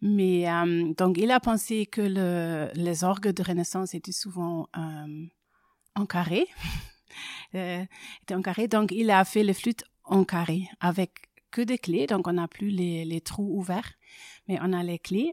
Mais 0.00 0.48
euh, 0.48 0.94
donc, 0.96 1.18
il 1.18 1.32
a 1.32 1.40
pensé 1.40 1.86
que 1.86 2.00
le, 2.00 2.70
les 2.74 3.02
orgues 3.02 3.32
de 3.32 3.42
Renaissance 3.42 3.94
étaient 3.94 4.12
souvent 4.12 4.68
en 5.96 6.06
carré. 6.06 6.46
étaient 7.52 8.34
en 8.34 8.42
carré. 8.42 8.68
Donc, 8.68 8.92
il 8.92 9.10
a 9.10 9.24
fait 9.24 9.42
les 9.42 9.54
flûtes 9.54 9.84
en 10.04 10.22
carré 10.22 10.68
avec 10.78 11.10
que 11.50 11.62
des 11.62 11.78
clés. 11.78 12.06
Donc, 12.06 12.28
on 12.28 12.34
n'a 12.34 12.46
plus 12.46 12.68
les, 12.68 13.04
les 13.04 13.20
trous 13.20 13.58
ouverts, 13.58 13.94
mais 14.46 14.58
on 14.62 14.72
a 14.72 14.84
les 14.84 15.00
clés. 15.00 15.32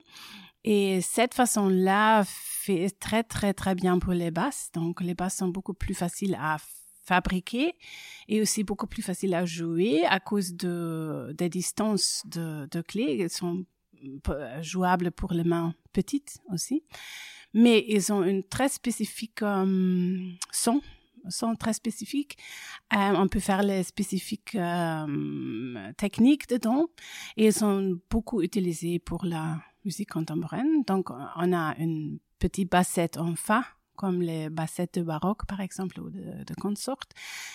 Et 0.63 1.01
cette 1.01 1.35
façon-là 1.35 2.23
fait 2.25 2.89
très, 2.99 3.21
très, 3.21 3.53
très 3.53 3.75
bien 3.75 3.99
pour 3.99 4.13
les 4.13 4.31
basses. 4.31 4.71
Donc, 4.73 5.01
les 5.01 5.13
basses 5.13 5.37
sont 5.37 5.49
beaucoup 5.49 5.75
plus 5.75 5.93
faciles 5.93 6.35
à 6.41 6.57
fabriquer 7.03 7.75
et 8.27 8.41
aussi 8.41 8.63
beaucoup 8.63 8.87
plus 8.87 9.01
facile 9.01 9.33
à 9.33 9.45
jouer 9.45 10.03
à 10.05 10.19
cause 10.19 10.55
de, 10.55 11.33
des 11.37 11.49
distances 11.49 12.23
de, 12.25 12.67
de 12.71 12.81
clés. 12.81 13.19
Elles 13.21 13.29
sont 13.29 13.65
jouables 14.61 15.11
pour 15.11 15.33
les 15.33 15.43
mains 15.43 15.73
petites 15.91 16.39
aussi. 16.51 16.83
Mais 17.53 17.85
ils 17.87 18.11
ont 18.11 18.23
une 18.23 18.43
très 18.43 18.69
spécifique 18.69 19.41
euh, 19.43 20.31
son, 20.51 20.81
son 21.29 21.55
très 21.55 21.73
spécifique. 21.73 22.37
Euh, 22.93 23.13
on 23.15 23.27
peut 23.27 23.39
faire 23.39 23.61
les 23.61 23.83
spécifiques 23.83 24.55
euh, 24.55 25.91
techniques 25.97 26.49
dedans 26.49 26.87
et 27.37 27.47
ils 27.47 27.53
sont 27.53 27.99
beaucoup 28.09 28.41
utilisés 28.41 28.99
pour 28.99 29.25
la 29.25 29.61
musique 29.85 30.09
contemporaine. 30.09 30.83
Donc, 30.87 31.09
on 31.11 31.53
a 31.53 31.75
une 31.77 32.19
petite 32.39 32.71
bassette 32.71 33.17
en 33.17 33.35
fa 33.35 33.63
comme 33.95 34.21
les 34.21 34.49
bassettes 34.49 34.99
de 34.99 35.03
baroque, 35.03 35.45
par 35.45 35.61
exemple, 35.61 35.99
ou 35.99 36.09
de, 36.09 36.43
de. 36.43 36.53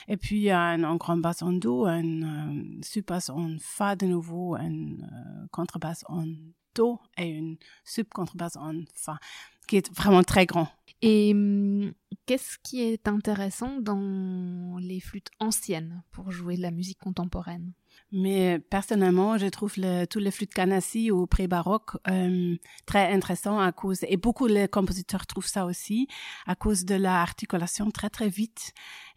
Et 0.08 0.16
puis, 0.16 0.50
un, 0.50 0.84
un 0.84 0.96
grand 0.96 1.16
basse 1.16 1.42
en 1.42 1.52
do, 1.52 1.86
un 1.86 2.22
euh, 2.22 2.78
subbasse 2.82 3.30
en 3.30 3.56
fa 3.60 3.96
de 3.96 4.06
nouveau, 4.06 4.54
un 4.54 4.70
euh, 4.70 5.46
contrebasse 5.50 6.04
en 6.08 6.26
do 6.74 6.98
et 7.16 7.28
une 7.28 7.56
sub-contrebasse 7.84 8.56
en 8.56 8.82
fa, 8.94 9.18
qui 9.66 9.76
est 9.76 9.92
vraiment 9.94 10.22
très 10.22 10.46
grand. 10.46 10.68
Et 11.02 11.32
hum, 11.32 11.92
qu'est-ce 12.26 12.58
qui 12.62 12.80
est 12.82 13.06
intéressant 13.08 13.80
dans 13.80 14.78
les 14.80 15.00
flûtes 15.00 15.30
anciennes 15.40 16.02
pour 16.10 16.30
jouer 16.30 16.56
de 16.56 16.62
la 16.62 16.70
musique 16.70 16.98
contemporaine? 16.98 17.72
Mais 18.12 18.58
personnellement, 18.58 19.38
je 19.38 19.46
trouve 19.46 19.74
le, 19.76 20.06
tous 20.06 20.18
les 20.18 20.30
flûtes 20.30 20.54
canassi 20.54 21.10
ou 21.10 21.26
pré-baroque 21.26 21.96
euh, 22.08 22.56
très 22.86 23.12
intéressants 23.12 23.58
à 23.58 23.72
cause, 23.72 24.04
et 24.08 24.16
beaucoup 24.16 24.48
de 24.48 24.66
compositeurs 24.66 25.26
trouvent 25.26 25.46
ça 25.46 25.66
aussi, 25.66 26.08
à 26.46 26.54
cause 26.54 26.84
de 26.84 26.94
l'articulation 26.94 27.90
très 27.90 28.10
très 28.10 28.28
vite. 28.28 28.72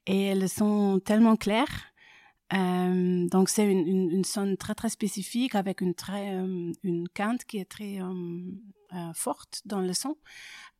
Et 0.07 0.23
elles 0.27 0.49
sont 0.49 0.99
tellement 1.03 1.35
claires. 1.35 1.85
Euh, 2.53 3.27
donc 3.29 3.47
c'est 3.47 3.65
une, 3.65 3.87
une, 3.87 4.11
une 4.11 4.25
sonne 4.25 4.57
très 4.57 4.75
très 4.75 4.89
spécifique 4.89 5.55
avec 5.55 5.79
une 5.79 5.93
très 5.93 6.35
euh, 6.35 6.73
une 6.83 7.07
quinte 7.13 7.45
qui 7.45 7.59
est 7.59 7.65
très 7.65 7.99
euh, 8.93 9.13
forte 9.13 9.61
dans 9.65 9.81
le 9.81 9.93
son 9.93 10.17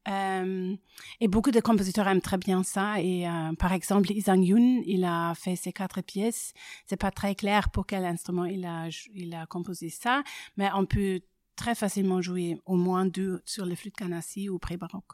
euh, 0.08 0.76
et 1.20 1.28
beaucoup 1.28 1.52
de 1.52 1.60
compositeurs 1.60 2.08
aiment 2.08 2.22
très 2.22 2.38
bien 2.38 2.64
ça. 2.64 3.00
Et 3.02 3.28
euh, 3.28 3.54
par 3.58 3.74
exemple, 3.74 4.12
Isang 4.12 4.42
Yun, 4.42 4.82
il 4.86 5.04
a 5.04 5.34
fait 5.36 5.56
ces 5.56 5.72
quatre 5.72 6.02
pièces. 6.02 6.54
C'est 6.86 6.98
pas 6.98 7.12
très 7.12 7.36
clair 7.36 7.70
pour 7.70 7.86
quel 7.86 8.06
instrument 8.06 8.46
il 8.46 8.66
a, 8.66 8.88
il 9.14 9.34
a 9.36 9.46
composé 9.46 9.90
ça, 9.90 10.24
mais 10.58 10.70
on 10.74 10.86
peut 10.86 11.22
très 11.56 11.76
facilement 11.76 12.22
jouer 12.22 12.60
au 12.66 12.76
moins 12.76 13.06
deux 13.06 13.42
sur 13.46 13.66
les 13.66 13.76
flûtes 13.76 13.98
Ganassi 13.98 14.50
ou 14.50 14.58
pré-baroque. 14.58 15.14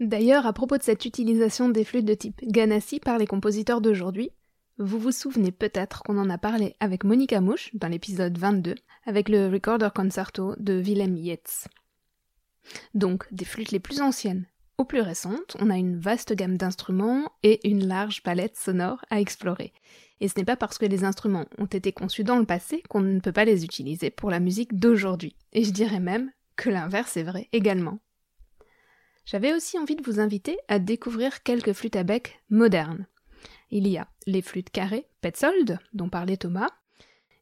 D'ailleurs, 0.00 0.46
à 0.46 0.52
propos 0.52 0.76
de 0.76 0.82
cette 0.82 1.04
utilisation 1.04 1.68
des 1.68 1.84
flûtes 1.84 2.04
de 2.04 2.14
type 2.14 2.40
Ganassi 2.44 3.00
par 3.00 3.18
les 3.18 3.26
compositeurs 3.26 3.80
d'aujourd'hui, 3.80 4.30
vous 4.78 4.98
vous 4.98 5.12
souvenez 5.12 5.52
peut-être 5.52 6.02
qu'on 6.02 6.18
en 6.18 6.30
a 6.30 6.38
parlé 6.38 6.74
avec 6.80 7.04
Monica 7.04 7.40
Mouche 7.40 7.70
dans 7.74 7.88
l'épisode 7.88 8.36
22, 8.36 8.74
avec 9.06 9.28
le 9.28 9.48
Recorder 9.48 9.90
Concerto 9.94 10.54
de 10.58 10.74
Willem 10.74 11.16
Yates. 11.16 11.68
Donc, 12.94 13.26
des 13.32 13.44
flûtes 13.44 13.70
les 13.70 13.80
plus 13.80 14.00
anciennes 14.00 14.46
aux 14.76 14.84
plus 14.84 15.00
récentes, 15.00 15.56
on 15.60 15.70
a 15.70 15.76
une 15.76 16.00
vaste 16.00 16.34
gamme 16.34 16.56
d'instruments 16.56 17.30
et 17.44 17.68
une 17.68 17.86
large 17.86 18.24
palette 18.24 18.56
sonore 18.56 19.04
à 19.08 19.20
explorer. 19.20 19.72
Et 20.20 20.26
ce 20.26 20.36
n'est 20.36 20.44
pas 20.44 20.56
parce 20.56 20.78
que 20.78 20.86
les 20.86 21.04
instruments 21.04 21.46
ont 21.58 21.66
été 21.66 21.92
conçus 21.92 22.24
dans 22.24 22.38
le 22.38 22.44
passé 22.44 22.82
qu'on 22.88 23.00
ne 23.00 23.20
peut 23.20 23.30
pas 23.30 23.44
les 23.44 23.64
utiliser 23.64 24.10
pour 24.10 24.30
la 24.30 24.40
musique 24.40 24.74
d'aujourd'hui. 24.76 25.36
Et 25.52 25.62
je 25.62 25.70
dirais 25.70 26.00
même 26.00 26.32
que 26.56 26.70
l'inverse 26.70 27.16
est 27.16 27.22
vrai 27.22 27.48
également. 27.52 28.00
J'avais 29.26 29.54
aussi 29.54 29.78
envie 29.78 29.96
de 29.96 30.02
vous 30.02 30.18
inviter 30.18 30.58
à 30.66 30.80
découvrir 30.80 31.44
quelques 31.44 31.72
flûtes 31.72 31.96
à 31.96 32.02
bec 32.02 32.42
modernes. 32.50 33.06
Il 33.74 33.88
y 33.88 33.98
a 33.98 34.06
les 34.28 34.40
flûtes 34.40 34.70
carrées 34.70 35.08
Petzold, 35.20 35.80
dont 35.94 36.08
parlait 36.08 36.36
Thomas. 36.36 36.70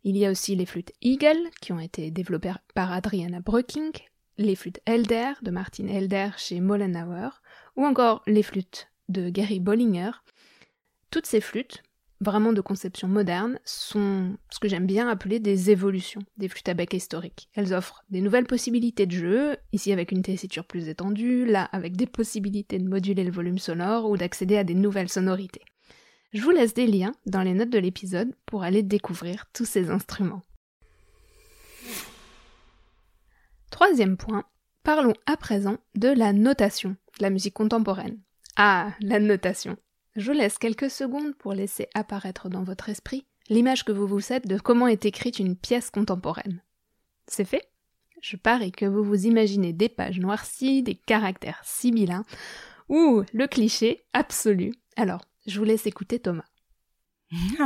Il 0.03 0.17
y 0.17 0.25
a 0.25 0.31
aussi 0.31 0.57
les 0.57 0.65
flûtes 0.65 0.93
Eagle, 1.03 1.51
qui 1.61 1.75
ont 1.75 1.79
été 1.79 2.11
développées 2.11 2.55
par 2.75 2.91
Adriana 2.91 3.41
Bröking, 3.41 3.93
les 4.39 4.57
flûtes 4.57 4.81
Elder 4.87 5.33
de 5.43 5.51
Martin 5.51 5.89
Elder 5.89 6.31
chez 6.39 6.61
Mollenhauer, 6.61 7.43
ou 7.77 7.85
encore 7.85 8.23
les 8.27 8.43
flûtes 8.43 8.89
de 9.11 9.29
Gary 9.29 9.61
Bollinger. 9.61 10.13
Toutes 11.11 11.27
ces 11.27 11.43
flûtes, 11.43 11.83
vraiment 12.23 12.55
de 12.55 12.63
conception 12.63 13.09
moderne, 13.09 13.61
sont 13.67 14.39
ce 14.49 14.59
que 14.59 14.69
j'aime 14.69 14.87
bien 14.87 15.09
appeler 15.09 15.39
des 15.39 15.71
évolutions 15.71 16.23
des 16.39 16.49
flûtes 16.49 16.71
à 16.71 16.75
bec 16.75 16.95
historiques. 16.95 17.51
Elles 17.53 17.75
offrent 17.75 18.05
des 18.09 18.23
nouvelles 18.23 18.47
possibilités 18.47 19.05
de 19.05 19.13
jeu, 19.13 19.57
ici 19.73 19.93
avec 19.93 20.11
une 20.11 20.23
tessiture 20.23 20.65
plus 20.65 20.89
étendue, 20.89 21.45
là 21.45 21.65
avec 21.73 21.95
des 21.95 22.07
possibilités 22.07 22.79
de 22.79 22.89
moduler 22.89 23.25
le 23.25 23.33
volume 23.33 23.59
sonore 23.59 24.09
ou 24.09 24.17
d'accéder 24.17 24.57
à 24.57 24.65
des 24.65 24.73
nouvelles 24.73 25.11
sonorités. 25.11 25.61
Je 26.33 26.41
vous 26.41 26.51
laisse 26.51 26.73
des 26.73 26.87
liens 26.87 27.13
dans 27.27 27.43
les 27.43 27.53
notes 27.53 27.69
de 27.69 27.79
l'épisode 27.79 28.35
pour 28.47 28.63
aller 28.63 28.83
découvrir 28.83 29.45
tous 29.53 29.67
ces 29.67 29.91
instruments. 29.91 30.41
Troisième 33.71 34.17
point, 34.17 34.45
parlons 34.83 35.13
à 35.27 35.37
présent 35.37 35.77
de 35.95 36.09
la 36.09 36.33
notation 36.33 36.97
de 37.19 37.23
la 37.23 37.29
musique 37.29 37.53
contemporaine. 37.53 38.19
Ah, 38.57 38.93
la 39.01 39.21
notation. 39.21 39.77
Je 40.17 40.33
vous 40.33 40.39
laisse 40.39 40.57
quelques 40.57 40.91
secondes 40.91 41.35
pour 41.35 41.53
laisser 41.53 41.89
apparaître 41.95 42.49
dans 42.49 42.63
votre 42.63 42.89
esprit 42.89 43.27
l'image 43.51 43.85
que 43.85 43.93
vous 43.93 44.07
vous 44.07 44.21
faites 44.21 44.47
de 44.47 44.59
comment 44.59 44.87
est 44.87 45.05
écrite 45.05 45.39
une 45.39 45.57
pièce 45.57 45.91
contemporaine. 45.91 46.63
C'est 47.27 47.45
fait 47.45 47.69
Je 48.23 48.37
parie 48.37 48.73
que 48.73 48.87
vous 48.87 49.05
vous 49.05 49.27
imaginez 49.27 49.75
des 49.75 49.91
pages 49.91 50.19
noircies, 50.19 50.83
des 50.83 50.95
caractères 50.95 51.61
sibyllins, 51.63 52.25
ou 52.89 53.23
le 53.35 53.47
cliché 53.47 54.05
absolu. 54.15 54.73
Alors, 54.97 55.21
je 55.47 55.59
vous 55.59 55.65
laisse 55.65 55.87
écouter 55.87 56.19
Thomas. 56.19 56.45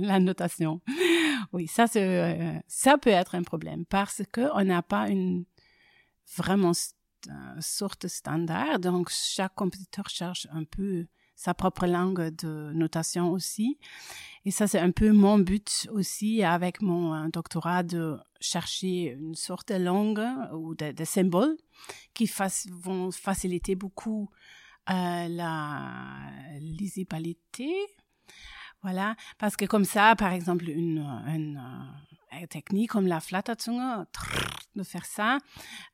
la 0.00 0.20
notation. 0.20 0.80
Oui, 1.52 1.66
ça, 1.66 1.86
euh, 1.96 2.58
ça 2.68 2.98
peut 2.98 3.10
être 3.10 3.34
un 3.34 3.42
problème 3.42 3.84
parce 3.86 4.22
qu'on 4.32 4.64
n'a 4.64 4.82
pas 4.82 5.08
une 5.08 5.44
vraiment 6.36 6.72
une 7.26 7.60
sorte 7.60 8.06
standard. 8.06 8.78
Donc, 8.78 9.10
chaque 9.10 9.54
compositeur 9.54 10.08
cherche 10.08 10.46
un 10.52 10.64
peu 10.64 11.06
sa 11.34 11.54
propre 11.54 11.86
langue 11.86 12.34
de 12.34 12.72
notation 12.74 13.30
aussi. 13.30 13.78
Et 14.44 14.50
ça, 14.50 14.66
c'est 14.66 14.80
un 14.80 14.90
peu 14.90 15.12
mon 15.12 15.38
but 15.38 15.88
aussi 15.92 16.42
avec 16.42 16.82
mon 16.82 17.14
euh, 17.14 17.28
doctorat 17.28 17.82
de 17.82 18.16
chercher 18.40 19.12
une 19.12 19.34
sorte 19.34 19.72
de 19.72 19.78
langue 19.78 20.24
ou 20.52 20.74
de, 20.74 21.04
symboles 21.04 21.56
qui 22.14 22.30
vont 22.70 23.10
faciliter 23.10 23.74
beaucoup 23.76 24.28
euh, 24.32 24.57
la 24.88 26.30
lisibilité 26.60 27.74
voilà, 28.82 29.16
parce 29.38 29.56
que 29.56 29.64
comme 29.64 29.84
ça, 29.84 30.14
par 30.16 30.32
exemple, 30.32 30.68
une, 30.68 30.98
une, 31.26 31.60
une 32.32 32.46
technique 32.46 32.90
comme 32.90 33.06
la 33.06 33.18
Flatterzunge, 33.18 34.06
de 34.76 34.82
faire 34.84 35.04
ça, 35.04 35.38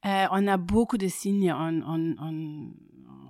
euh, 0.05 0.27
on 0.31 0.47
a 0.47 0.59
beaucoup 0.59 0.99
de 0.99 1.09
signes 1.09 1.51
en, 1.51 1.81
on, 1.81 2.15
on, 2.21 2.73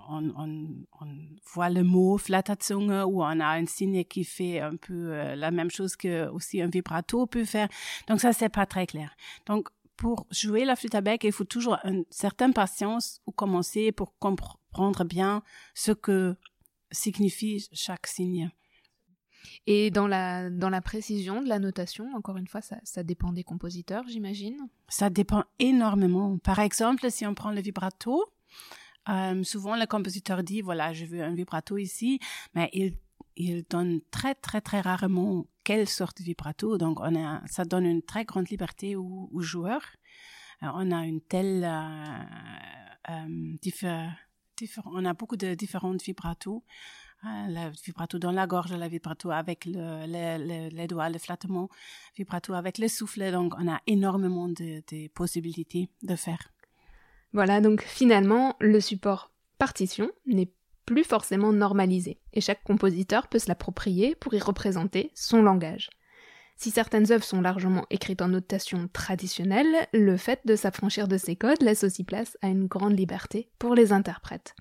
on, 0.09 1.07
voit 1.53 1.69
le 1.69 1.83
mot 1.83 2.17
Flatterzunge 2.17 3.05
ou 3.07 3.23
on 3.23 3.39
a 3.39 3.57
un 3.57 3.65
signe 3.65 4.03
qui 4.03 4.25
fait 4.25 4.59
un 4.59 4.75
peu 4.75 5.13
euh, 5.13 5.35
la 5.35 5.51
même 5.51 5.71
chose 5.71 5.95
que 5.95 6.27
aussi 6.27 6.61
un 6.61 6.67
vibrato 6.67 7.25
peut 7.25 7.45
faire. 7.45 7.69
Donc 8.07 8.19
ça, 8.19 8.33
c'est 8.33 8.49
pas 8.49 8.65
très 8.65 8.85
clair. 8.85 9.15
Donc, 9.45 9.69
pour 9.97 10.27
jouer 10.31 10.65
la 10.65 10.75
flûte 10.75 10.95
à 10.95 11.01
bec, 11.01 11.23
il 11.23 11.31
faut 11.31 11.43
toujours 11.43 11.77
une 11.83 12.05
certaine 12.09 12.53
patience 12.53 13.21
ou 13.25 13.31
commencer 13.31 13.91
pour 13.91 14.17
comprendre 14.19 15.03
bien 15.05 15.43
ce 15.73 15.91
que 15.91 16.35
signifie 16.91 17.67
chaque 17.71 18.07
signe. 18.07 18.51
Et 19.67 19.91
dans 19.91 20.07
la, 20.07 20.49
dans 20.49 20.69
la 20.69 20.81
précision 20.81 21.41
de 21.41 21.49
la 21.49 21.59
notation, 21.59 22.07
encore 22.15 22.37
une 22.37 22.47
fois, 22.47 22.61
ça, 22.61 22.77
ça 22.83 23.03
dépend 23.03 23.31
des 23.31 23.43
compositeurs, 23.43 24.03
j'imagine? 24.07 24.57
Ça 24.87 25.09
dépend 25.09 25.43
énormément. 25.59 26.37
Par 26.37 26.59
exemple, 26.59 27.09
si 27.09 27.25
on 27.25 27.33
prend 27.33 27.51
le 27.51 27.61
vibrato, 27.61 28.23
euh, 29.09 29.43
souvent 29.43 29.75
le 29.75 29.85
compositeur 29.85 30.43
dit, 30.43 30.61
voilà, 30.61 30.93
je 30.93 31.05
veux 31.05 31.21
un 31.21 31.33
vibrato 31.33 31.77
ici, 31.77 32.19
mais 32.53 32.69
il, 32.73 32.93
il 33.35 33.63
donne 33.69 34.01
très, 34.11 34.35
très, 34.35 34.61
très 34.61 34.81
rarement 34.81 35.45
quelle 35.63 35.87
sorte 35.87 36.19
de 36.19 36.23
vibrato. 36.23 36.77
Donc, 36.77 36.99
on 37.01 37.15
a, 37.15 37.41
ça 37.47 37.65
donne 37.65 37.85
une 37.85 38.01
très 38.01 38.25
grande 38.25 38.49
liberté 38.49 38.95
aux, 38.95 39.29
joueurs. 39.39 39.85
On 40.61 40.91
a 40.91 41.05
une 41.05 41.21
telle... 41.21 41.63
Euh, 41.63 43.11
euh 43.11 43.55
on 44.85 45.03
a 45.03 45.13
beaucoup 45.13 45.35
de 45.35 45.53
différentes 45.53 46.01
vibratos. 46.01 46.61
Ah, 47.23 47.47
le 47.49 47.71
vibrato 47.83 48.19
dans 48.19 48.31
la 48.31 48.45
gorge, 48.45 48.71
le 48.71 48.87
vibrato 48.87 49.31
avec 49.31 49.65
le, 49.65 50.69
les 50.69 50.87
doigts, 50.87 51.09
le 51.09 51.17
flattement, 51.17 51.69
vibrato 52.15 52.53
avec 52.53 52.77
le 52.77 52.87
souffle. 52.87 53.31
Donc, 53.31 53.53
on 53.57 53.67
a 53.67 53.81
énormément 53.87 54.47
de, 54.47 55.07
possibilités 55.07 55.89
de 56.03 56.15
faire. 56.15 56.51
Voilà, 57.33 57.61
donc 57.61 57.81
finalement, 57.81 58.55
le 58.59 58.79
support 58.79 59.31
partition 59.57 60.09
n'est 60.25 60.51
plus 60.85 61.03
forcément 61.03 61.51
normalisé, 61.51 62.19
et 62.33 62.41
chaque 62.41 62.63
compositeur 62.63 63.27
peut 63.27 63.39
se 63.39 63.47
l'approprier 63.47 64.15
pour 64.15 64.33
y 64.33 64.39
représenter 64.39 65.11
son 65.13 65.41
langage. 65.41 65.89
Si 66.57 66.71
certaines 66.71 67.11
œuvres 67.11 67.23
sont 67.23 67.41
largement 67.41 67.85
écrites 67.89 68.21
en 68.21 68.29
notation 68.29 68.87
traditionnelle, 68.93 69.87
le 69.93 70.15
fait 70.15 70.39
de 70.45 70.55
s'affranchir 70.55 71.07
de 71.07 71.17
ces 71.17 71.35
codes 71.35 71.61
laisse 71.61 71.83
aussi 71.83 72.03
place 72.03 72.37
à 72.41 72.47
une 72.47 72.67
grande 72.67 72.97
liberté 72.97 73.49
pour 73.59 73.75
les 73.75 73.91
interprètes. 73.91 74.55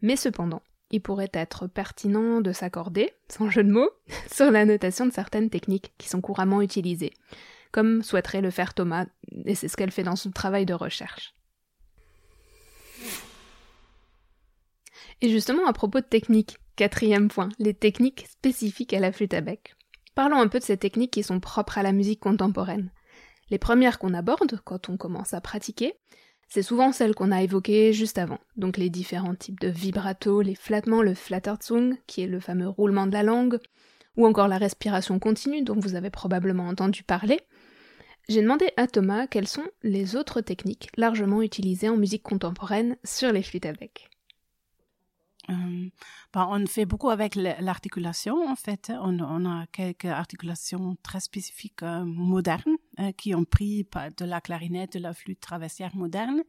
Mais 0.00 0.16
cependant, 0.16 0.62
il 0.90 1.00
pourrait 1.00 1.30
être 1.32 1.66
pertinent 1.66 2.40
de 2.40 2.52
s'accorder, 2.52 3.12
sans 3.28 3.50
jeu 3.50 3.62
de 3.62 3.72
mots, 3.72 3.90
sur 4.32 4.50
la 4.50 4.64
notation 4.64 5.06
de 5.06 5.12
certaines 5.12 5.50
techniques 5.50 5.92
qui 5.98 6.08
sont 6.08 6.20
couramment 6.20 6.62
utilisées, 6.62 7.12
comme 7.72 8.02
souhaiterait 8.02 8.40
le 8.40 8.50
faire 8.50 8.74
Thomas, 8.74 9.06
et 9.44 9.54
c'est 9.54 9.68
ce 9.68 9.76
qu'elle 9.76 9.90
fait 9.90 10.02
dans 10.02 10.16
son 10.16 10.30
travail 10.30 10.64
de 10.66 10.74
recherche. 10.74 11.34
Et 15.22 15.30
justement, 15.30 15.66
à 15.66 15.72
propos 15.72 16.00
de 16.00 16.04
techniques, 16.04 16.58
quatrième 16.74 17.28
point, 17.28 17.48
les 17.60 17.74
techniques 17.74 18.26
spécifiques 18.28 18.92
à 18.92 18.98
la 18.98 19.12
flûte 19.12 19.34
à 19.34 19.40
bec. 19.40 19.76
Parlons 20.16 20.40
un 20.40 20.48
peu 20.48 20.58
de 20.58 20.64
ces 20.64 20.76
techniques 20.76 21.12
qui 21.12 21.22
sont 21.22 21.38
propres 21.38 21.78
à 21.78 21.84
la 21.84 21.92
musique 21.92 22.18
contemporaine. 22.18 22.90
Les 23.48 23.58
premières 23.58 24.00
qu'on 24.00 24.14
aborde 24.14 24.60
quand 24.64 24.88
on 24.88 24.96
commence 24.96 25.32
à 25.32 25.40
pratiquer, 25.40 25.94
c'est 26.48 26.62
souvent 26.62 26.90
celle 26.90 27.14
qu'on 27.14 27.30
a 27.30 27.40
évoquée 27.40 27.92
juste 27.92 28.18
avant, 28.18 28.40
donc 28.56 28.76
les 28.76 28.90
différents 28.90 29.36
types 29.36 29.60
de 29.60 29.68
vibrato, 29.68 30.42
les 30.42 30.56
flattements, 30.56 31.02
le 31.02 31.14
Flatterzung, 31.14 31.96
qui 32.08 32.22
est 32.22 32.26
le 32.26 32.40
fameux 32.40 32.68
roulement 32.68 33.06
de 33.06 33.12
la 33.12 33.22
langue, 33.22 33.58
ou 34.16 34.26
encore 34.26 34.48
la 34.48 34.58
respiration 34.58 35.20
continue 35.20 35.62
dont 35.62 35.78
vous 35.78 35.94
avez 35.94 36.10
probablement 36.10 36.66
entendu 36.66 37.04
parler. 37.04 37.40
J'ai 38.28 38.42
demandé 38.42 38.70
à 38.76 38.88
Thomas 38.88 39.28
quelles 39.28 39.48
sont 39.48 39.66
les 39.84 40.16
autres 40.16 40.40
techniques 40.40 40.90
largement 40.96 41.42
utilisées 41.42 41.88
en 41.88 41.96
musique 41.96 42.24
contemporaine 42.24 42.96
sur 43.04 43.32
les 43.32 43.42
flûtes 43.42 43.66
à 43.66 43.72
bec. 43.72 44.11
Euh, 45.50 45.90
bah, 46.32 46.46
on 46.48 46.66
fait 46.66 46.86
beaucoup 46.86 47.10
avec 47.10 47.34
l'articulation, 47.34 48.48
en 48.48 48.56
fait. 48.56 48.92
On, 49.00 49.44
a 49.44 49.66
quelques 49.66 50.04
articulations 50.04 50.96
très 51.02 51.20
spécifiques 51.20 51.82
euh, 51.82 52.04
modernes 52.04 52.76
euh, 53.00 53.12
qui 53.12 53.34
ont 53.34 53.44
pris 53.44 53.86
de 54.16 54.24
la 54.24 54.40
clarinette, 54.40 54.94
de 54.94 55.00
la 55.00 55.14
flûte 55.14 55.40
traversière 55.40 55.94
moderne. 55.96 56.42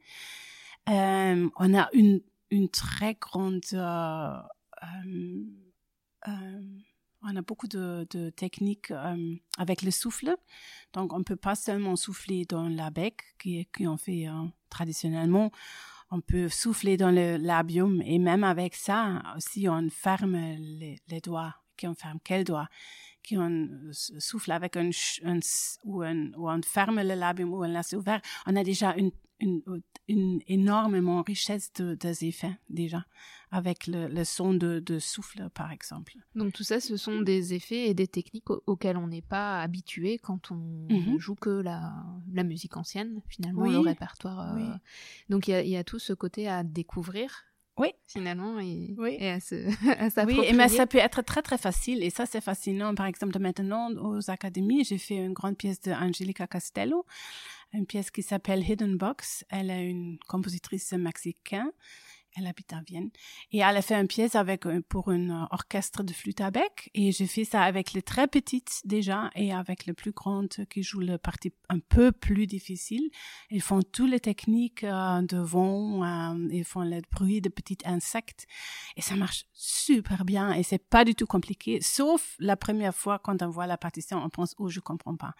On 0.86 1.74
a 1.74 1.88
une, 1.92 2.20
très 2.70 3.14
grande... 3.14 3.64
On 7.26 7.36
a 7.36 7.40
beaucoup 7.40 7.68
de, 7.68 8.06
techniques 8.36 8.92
avec 9.58 9.82
le 9.82 9.90
souffle. 9.90 10.36
Donc, 10.92 11.12
on 11.14 11.22
peut 11.24 11.36
pas 11.36 11.54
seulement 11.54 11.96
souffler 11.96 12.44
dans 12.44 12.68
la 12.68 12.90
bec, 12.90 13.22
qui, 13.38 13.66
qui 13.74 13.86
on 13.86 13.96
fait 13.96 14.26
traditionnellement 14.68 15.50
on 16.10 16.20
peut 16.20 16.48
souffler 16.48 16.96
dans 16.96 17.10
le 17.10 17.36
labium 17.36 18.02
et 18.02 18.18
même 18.18 18.44
avec 18.44 18.74
ça, 18.74 19.22
si 19.38 19.68
on 19.68 19.88
ferme 19.90 20.36
les, 20.58 21.20
doigts, 21.22 21.54
qu'on 21.80 21.94
ferme 21.94 22.18
quel 22.22 22.44
doigt, 22.44 22.68
qu'on 23.28 23.68
souffle 23.92 24.52
avec 24.52 24.76
un, 24.76 24.90
ou, 25.84 26.02
un, 26.02 26.32
ou 26.36 26.50
on 26.50 26.60
ferme 26.62 27.02
le 27.02 27.14
labium 27.14 27.52
ou 27.52 27.64
on 27.64 27.68
laisse 27.68 27.92
ouvert, 27.92 28.20
on 28.46 28.56
a 28.56 28.64
déjà 28.64 28.94
une, 28.96 29.10
une, 29.44 29.62
une 30.08 30.40
énormément 30.46 31.22
richesse 31.22 31.72
de, 31.74 31.94
des 31.94 32.24
effets 32.24 32.56
déjà 32.68 33.04
avec 33.54 33.86
le, 33.86 34.24
son 34.24 34.52
de, 34.52 34.98
souffle 34.98 35.48
par 35.54 35.70
exemple. 35.70 36.14
Donc 36.34 36.52
tout 36.52 36.64
ça, 36.64 36.80
ce 36.80 36.96
sont 36.96 37.22
des 37.22 37.54
effets 37.54 37.88
et 37.88 37.94
des 37.94 38.08
techniques 38.08 38.50
auxquelles 38.50 38.96
on 38.96 39.06
n'est 39.06 39.22
pas 39.22 39.60
habitué 39.60 40.18
quand 40.18 40.50
on 40.50 40.88
mhm. 40.90 41.18
joue 41.20 41.36
que 41.36 41.50
la, 41.50 41.92
la, 42.32 42.42
musique 42.42 42.76
ancienne 42.76 43.20
finalement, 43.28 43.64
le 43.66 43.78
répertoire. 43.78 44.56
Euh, 44.56 44.74
donc 45.28 45.46
il 45.46 45.68
y, 45.68 45.76
a 45.76 45.84
tout 45.84 46.00
ce 46.00 46.12
côté 46.12 46.48
à 46.48 46.64
découvrir. 46.64 47.44
Oui. 47.76 47.88
Finalement, 48.06 48.60
et, 48.60 48.94
oui. 48.98 49.16
et 49.18 49.30
à, 49.30 49.40
se, 49.40 49.54
Oui, 50.26 50.52
mais 50.54 50.68
ça 50.68 50.86
peut 50.86 50.98
être 50.98 51.22
très 51.22 51.42
très 51.42 51.58
facile 51.58 52.02
et 52.02 52.10
ça 52.10 52.26
c'est 52.26 52.40
fascinant. 52.40 52.94
Par 52.94 53.06
exemple, 53.06 53.38
maintenant 53.38 53.90
aux 53.92 54.30
académies, 54.30 54.84
j'ai 54.84 54.98
fait 54.98 55.16
une 55.16 55.32
grande 55.32 55.56
pièce 55.56 55.80
de 55.80 55.92
Angelica 55.92 56.48
Castello, 56.48 57.06
une 57.74 57.86
pièce 57.86 58.10
qui 58.10 58.22
s'appelle 58.22 58.68
Hidden 58.68 58.96
Box. 58.96 59.44
Elle 59.50 59.70
est 59.70 59.88
une 59.88 60.18
compositrice 60.28 60.92
mexicaine 60.92 61.70
elle 62.36 62.46
habite 62.46 62.72
à 62.72 62.80
Vienne. 62.80 63.10
Et 63.52 63.58
elle 63.58 63.76
a 63.76 63.82
fait 63.82 63.94
une 63.94 64.08
pièce 64.08 64.34
avec, 64.34 64.66
pour 64.88 65.10
un 65.10 65.46
orchestre 65.50 66.02
de 66.02 66.12
flûte 66.12 66.40
à 66.40 66.50
bec. 66.50 66.90
Et 66.94 67.12
j'ai 67.12 67.26
fait 67.26 67.44
ça 67.44 67.62
avec 67.62 67.92
les 67.92 68.02
très 68.02 68.26
petites 68.26 68.80
déjà 68.84 69.30
et 69.34 69.52
avec 69.52 69.86
les 69.86 69.92
plus 69.92 70.12
grandes 70.12 70.48
qui 70.70 70.82
jouent 70.82 71.00
le 71.00 71.18
partie 71.18 71.52
un 71.68 71.78
peu 71.78 72.12
plus 72.12 72.46
difficile. 72.46 73.10
Ils 73.50 73.62
font 73.62 73.82
toutes 73.82 74.10
les 74.10 74.20
techniques 74.20 74.84
euh, 74.84 75.22
de 75.22 75.38
vent, 75.38 76.04
euh, 76.04 76.48
ils 76.50 76.64
font 76.64 76.82
le 76.82 77.00
bruit 77.12 77.40
de 77.40 77.48
petits 77.48 77.78
insectes. 77.84 78.46
Et 78.96 79.02
ça 79.02 79.16
marche 79.16 79.46
super 79.52 80.24
bien 80.24 80.52
et 80.52 80.62
c'est 80.62 80.78
pas 80.78 81.04
du 81.04 81.14
tout 81.14 81.26
compliqué. 81.26 81.80
Sauf 81.80 82.36
la 82.38 82.56
première 82.56 82.94
fois 82.94 83.18
quand 83.18 83.42
on 83.42 83.48
voit 83.48 83.66
la 83.66 83.78
partition, 83.78 84.18
on 84.22 84.30
pense, 84.30 84.54
oh, 84.58 84.68
je 84.68 84.80
comprends 84.80 85.16
pas. 85.16 85.34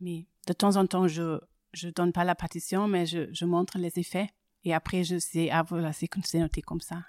Mais 0.00 0.26
de 0.46 0.52
temps 0.52 0.76
en 0.76 0.86
temps, 0.86 1.08
je, 1.08 1.38
je 1.76 1.88
donne 1.88 2.12
pas 2.12 2.24
la 2.24 2.34
partition, 2.34 2.88
mais 2.88 3.06
je, 3.06 3.44
montre 3.44 3.78
les 3.78 3.98
effets 3.98 4.28
et 4.64 4.74
après, 4.74 5.04
je 5.04 5.18
sais, 5.18 5.50
ah 5.50 5.62
voilà, 5.62 5.92
c'est 5.92 6.08
noté 6.34 6.62
comme 6.62 6.80
ça. 6.80 7.02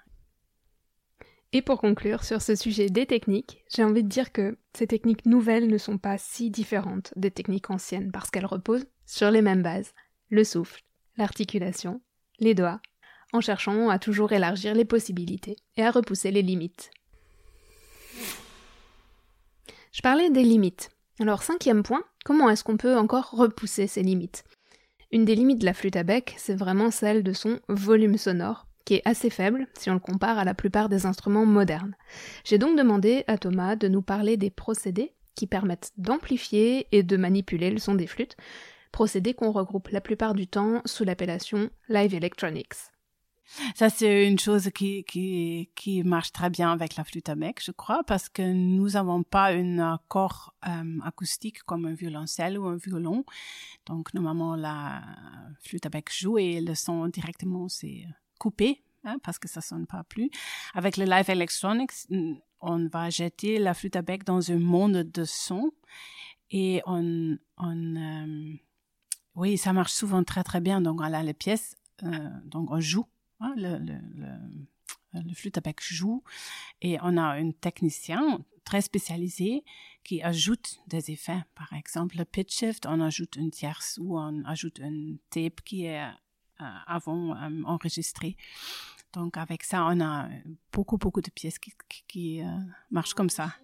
Et 1.52 1.62
pour 1.62 1.80
conclure 1.80 2.24
sur 2.24 2.42
ce 2.42 2.54
sujet 2.54 2.90
des 2.90 3.06
techniques, 3.06 3.64
j'ai 3.74 3.82
envie 3.82 4.04
de 4.04 4.08
dire 4.08 4.32
que 4.32 4.58
ces 4.74 4.86
techniques 4.86 5.24
nouvelles 5.24 5.66
ne 5.66 5.78
sont 5.78 5.96
pas 5.96 6.18
si 6.18 6.50
différentes 6.50 7.12
des 7.16 7.30
techniques 7.30 7.70
anciennes 7.70 8.12
parce 8.12 8.30
qu'elles 8.30 8.46
reposent 8.46 8.86
sur 9.06 9.30
les 9.30 9.40
mêmes 9.40 9.62
bases, 9.62 9.94
le 10.28 10.44
souffle, 10.44 10.82
l'articulation, 11.16 12.02
les 12.38 12.54
doigts, 12.54 12.80
en 13.32 13.40
cherchant 13.40 13.88
à 13.88 13.98
toujours 13.98 14.32
élargir 14.32 14.74
les 14.74 14.84
possibilités 14.84 15.56
et 15.76 15.82
à 15.82 15.90
repousser 15.90 16.30
les 16.30 16.42
limites. 16.42 16.90
Je 19.92 20.02
parlais 20.02 20.30
des 20.30 20.44
limites. 20.44 20.90
Alors 21.18 21.42
cinquième 21.42 21.82
point, 21.82 22.04
comment 22.24 22.50
est-ce 22.50 22.62
qu'on 22.62 22.76
peut 22.76 22.96
encore 22.96 23.30
repousser 23.30 23.86
ces 23.86 24.02
limites? 24.02 24.44
Une 25.10 25.24
des 25.24 25.34
limites 25.34 25.60
de 25.60 25.64
la 25.64 25.74
flûte 25.74 25.96
à 25.96 26.02
bec, 26.02 26.34
c'est 26.36 26.54
vraiment 26.54 26.90
celle 26.90 27.22
de 27.22 27.32
son 27.32 27.60
volume 27.68 28.18
sonore, 28.18 28.66
qui 28.84 28.94
est 28.94 29.02
assez 29.04 29.30
faible 29.30 29.66
si 29.78 29.90
on 29.90 29.94
le 29.94 30.00
compare 30.00 30.38
à 30.38 30.44
la 30.44 30.54
plupart 30.54 30.88
des 30.88 31.06
instruments 31.06 31.46
modernes. 31.46 31.96
J'ai 32.44 32.58
donc 32.58 32.76
demandé 32.76 33.24
à 33.26 33.38
Thomas 33.38 33.76
de 33.76 33.88
nous 33.88 34.02
parler 34.02 34.36
des 34.36 34.50
procédés 34.50 35.14
qui 35.34 35.46
permettent 35.46 35.92
d'amplifier 35.96 36.88
et 36.92 37.02
de 37.02 37.16
manipuler 37.16 37.70
le 37.70 37.78
son 37.78 37.94
des 37.94 38.06
flûtes, 38.06 38.36
procédés 38.92 39.34
qu'on 39.34 39.52
regroupe 39.52 39.88
la 39.88 40.00
plupart 40.00 40.34
du 40.34 40.46
temps 40.46 40.82
sous 40.84 41.04
l'appellation 41.04 41.70
live 41.88 42.14
electronics. 42.14 42.74
Ça, 43.74 43.88
c'est 43.88 44.28
une 44.28 44.38
chose 44.38 44.68
qui, 44.74 45.04
qui, 45.04 46.02
marche 46.04 46.32
très 46.32 46.50
bien 46.50 46.70
avec 46.70 46.96
la 46.96 47.04
flûte 47.04 47.28
à 47.28 47.34
bec, 47.34 47.60
je 47.64 47.72
crois, 47.72 48.04
parce 48.04 48.28
que 48.28 48.42
nous 48.42 48.90
n'avons 48.90 49.22
pas 49.22 49.52
un 49.52 49.98
corps 50.08 50.54
euh, 50.68 50.98
acoustique 51.02 51.62
comme 51.62 51.86
un 51.86 51.94
violoncelle 51.94 52.58
ou 52.58 52.66
un 52.66 52.76
violon. 52.76 53.24
Donc, 53.86 54.12
normalement, 54.12 54.54
la 54.54 55.02
flûte 55.60 55.86
à 55.86 55.88
bec 55.88 56.10
joue 56.12 56.38
et 56.38 56.60
le 56.60 56.74
son 56.74 57.08
directement, 57.08 57.68
c'est 57.68 58.04
coupé, 58.38 58.82
hein, 59.04 59.16
parce 59.22 59.38
que 59.38 59.48
ça 59.48 59.62
sonne 59.62 59.86
pas 59.86 60.04
plus. 60.04 60.30
Avec 60.74 60.96
le 60.98 61.06
live 61.06 61.30
electronics, 61.30 61.92
on 62.60 62.86
va 62.88 63.08
jeter 63.08 63.58
la 63.58 63.72
flûte 63.72 63.96
à 63.96 64.02
bec 64.02 64.24
dans 64.24 64.50
un 64.50 64.58
monde 64.58 65.04
de 65.04 65.24
son 65.24 65.70
et 66.50 66.82
on, 66.86 67.38
on 67.56 67.96
euh, 67.96 68.52
oui, 69.34 69.56
ça 69.56 69.72
marche 69.72 69.92
souvent 69.92 70.22
très 70.22 70.44
très 70.44 70.60
bien. 70.60 70.82
Donc, 70.82 71.00
on 71.00 71.04
a 71.04 71.22
les 71.22 71.34
pièces, 71.34 71.76
euh, 72.02 72.28
donc 72.44 72.70
on 72.70 72.80
joue 72.80 73.06
Hein, 73.40 73.54
le, 73.56 75.34
flûte 75.34 75.58
à 75.58 75.62
joue 75.80 76.22
et 76.82 76.98
on 77.02 77.16
a 77.16 77.22
un 77.22 77.52
technicien 77.52 78.44
très 78.64 78.82
spécialisé 78.82 79.64
qui 80.04 80.22
ajoute 80.22 80.80
des 80.86 81.10
effets. 81.10 81.42
Par 81.54 81.72
exemple, 81.72 82.18
le 82.18 82.24
pitch 82.24 82.56
shift, 82.56 82.86
on 82.86 83.00
ajoute 83.00 83.36
une 83.36 83.50
tierce 83.50 83.98
ou 84.02 84.18
on 84.18 84.44
ajoute 84.44 84.78
une 84.80 85.18
tape 85.30 85.60
qui 85.62 85.86
est 85.86 86.04
avant 86.58 87.36
enregistrée. 87.64 88.36
Donc 89.12 89.36
avec 89.36 89.62
ça, 89.62 89.86
on 89.86 90.00
a 90.00 90.28
beaucoup, 90.72 90.98
beaucoup 90.98 91.22
de 91.22 91.30
pièces 91.30 91.58
qui, 91.58 91.72
qui, 92.08 92.42
marchent 92.90 93.14
comme 93.14 93.30
ça. 93.30 93.54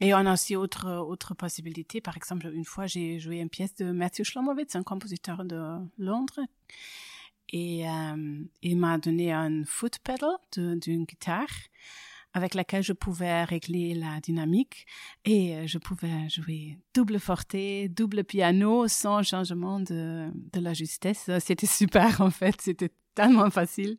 Et 0.00 0.12
on 0.12 0.18
a 0.18 0.32
aussi 0.34 0.56
autre, 0.56 0.90
autre 0.90 1.34
possibilité. 1.34 2.00
Par 2.00 2.16
exemple, 2.16 2.50
une 2.52 2.64
fois, 2.64 2.86
j'ai 2.86 3.18
joué 3.18 3.38
une 3.38 3.48
pièce 3.48 3.74
de 3.76 3.90
Matthew 3.90 4.24
Schlomowitz, 4.24 4.76
un 4.76 4.82
compositeur 4.82 5.44
de 5.44 5.78
Londres. 5.98 6.40
Et 7.50 7.88
euh, 7.88 8.42
il 8.62 8.78
m'a 8.78 8.98
donné 8.98 9.32
un 9.32 9.64
foot 9.64 9.98
pedal 10.02 10.36
d'une 10.56 11.04
guitare 11.04 11.48
avec 12.34 12.54
laquelle 12.54 12.82
je 12.82 12.92
pouvais 12.92 13.44
régler 13.44 13.94
la 13.94 14.20
dynamique 14.20 14.86
et 15.24 15.54
euh, 15.54 15.66
je 15.68 15.78
pouvais 15.78 16.28
jouer 16.28 16.78
double 16.92 17.20
forté, 17.20 17.88
double 17.88 18.24
piano 18.24 18.88
sans 18.88 19.22
changement 19.22 19.78
de, 19.78 20.28
de 20.52 20.60
la 20.60 20.74
justesse. 20.74 21.30
C'était 21.38 21.66
super 21.80 22.20
en 22.20 22.30
fait, 22.30 22.60
c'était 22.60 22.90
tellement 23.14 23.50
facile 23.50 23.96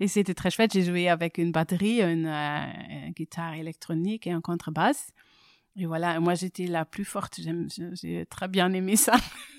et 0.00 0.08
c'était 0.08 0.32
très 0.32 0.50
chouette. 0.50 0.72
J'ai 0.72 0.82
joué 0.82 1.08
avec 1.08 1.36
une 1.36 1.52
batterie, 1.52 2.00
une, 2.00 2.26
euh, 2.26 3.06
une 3.06 3.12
guitare 3.12 3.54
électronique 3.54 4.26
et 4.26 4.32
un 4.32 4.40
contrebasse. 4.40 5.10
Et 5.78 5.84
voilà, 5.84 6.18
moi 6.20 6.34
j'étais 6.34 6.66
la 6.66 6.86
plus 6.86 7.04
forte. 7.04 7.38
J'ai 7.92 8.24
très 8.26 8.48
bien 8.48 8.72
aimé 8.72 8.96
ça. 8.96 9.16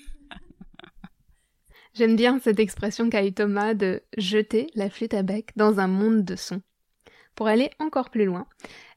J'aime 1.98 2.14
bien 2.14 2.38
cette 2.38 2.60
expression 2.60 3.10
qu'a 3.10 3.26
eu 3.26 3.32
Thomas 3.32 3.74
de 3.74 4.04
jeter 4.16 4.68
la 4.76 4.88
flûte 4.88 5.14
à 5.14 5.24
bec 5.24 5.50
dans 5.56 5.80
un 5.80 5.88
monde 5.88 6.24
de 6.24 6.36
sons. 6.36 6.62
Pour 7.34 7.48
aller 7.48 7.70
encore 7.80 8.10
plus 8.10 8.24
loin, 8.24 8.46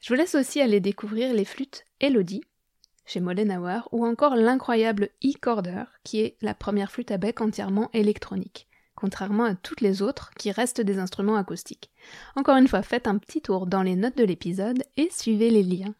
je 0.01 0.09
vous 0.09 0.13
laisse 0.13 0.35
aussi 0.35 0.61
aller 0.61 0.79
découvrir 0.79 1.33
les 1.33 1.43
flûtes 1.43 1.83
Elodie 1.99 2.43
chez 3.07 3.19
Mollenhauer 3.19 3.89
ou 3.91 4.05
encore 4.05 4.35
l'incroyable 4.35 5.09
E-Corder 5.25 5.85
qui 6.03 6.19
est 6.21 6.37
la 6.43 6.53
première 6.53 6.91
flûte 6.91 7.09
à 7.09 7.17
bec 7.17 7.41
entièrement 7.41 7.89
électronique, 7.93 8.67
contrairement 8.93 9.45
à 9.45 9.55
toutes 9.55 9.81
les 9.81 10.03
autres 10.03 10.29
qui 10.37 10.51
restent 10.51 10.81
des 10.81 10.99
instruments 10.99 11.37
acoustiques. 11.37 11.89
Encore 12.35 12.57
une 12.57 12.67
fois, 12.67 12.83
faites 12.83 13.07
un 13.07 13.17
petit 13.17 13.41
tour 13.41 13.65
dans 13.65 13.81
les 13.81 13.95
notes 13.95 14.17
de 14.17 14.25
l'épisode 14.25 14.83
et 14.97 15.09
suivez 15.09 15.49
les 15.49 15.63
liens. 15.63 15.95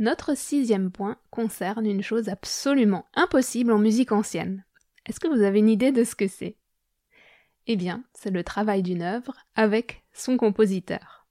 Notre 0.00 0.34
sixième 0.34 0.90
point 0.90 1.18
concerne 1.30 1.84
une 1.84 2.02
chose 2.02 2.30
absolument 2.30 3.04
impossible 3.12 3.70
en 3.70 3.78
musique 3.78 4.12
ancienne. 4.12 4.64
Est-ce 5.04 5.20
que 5.20 5.28
vous 5.28 5.42
avez 5.42 5.58
une 5.58 5.68
idée 5.68 5.92
de 5.92 6.04
ce 6.04 6.14
que 6.14 6.26
c'est? 6.26 6.56
Eh 7.66 7.76
bien, 7.76 8.02
c'est 8.14 8.30
le 8.30 8.42
travail 8.42 8.82
d'une 8.82 9.02
œuvre 9.02 9.34
avec 9.56 10.02
son 10.14 10.38
compositeur. 10.38 11.26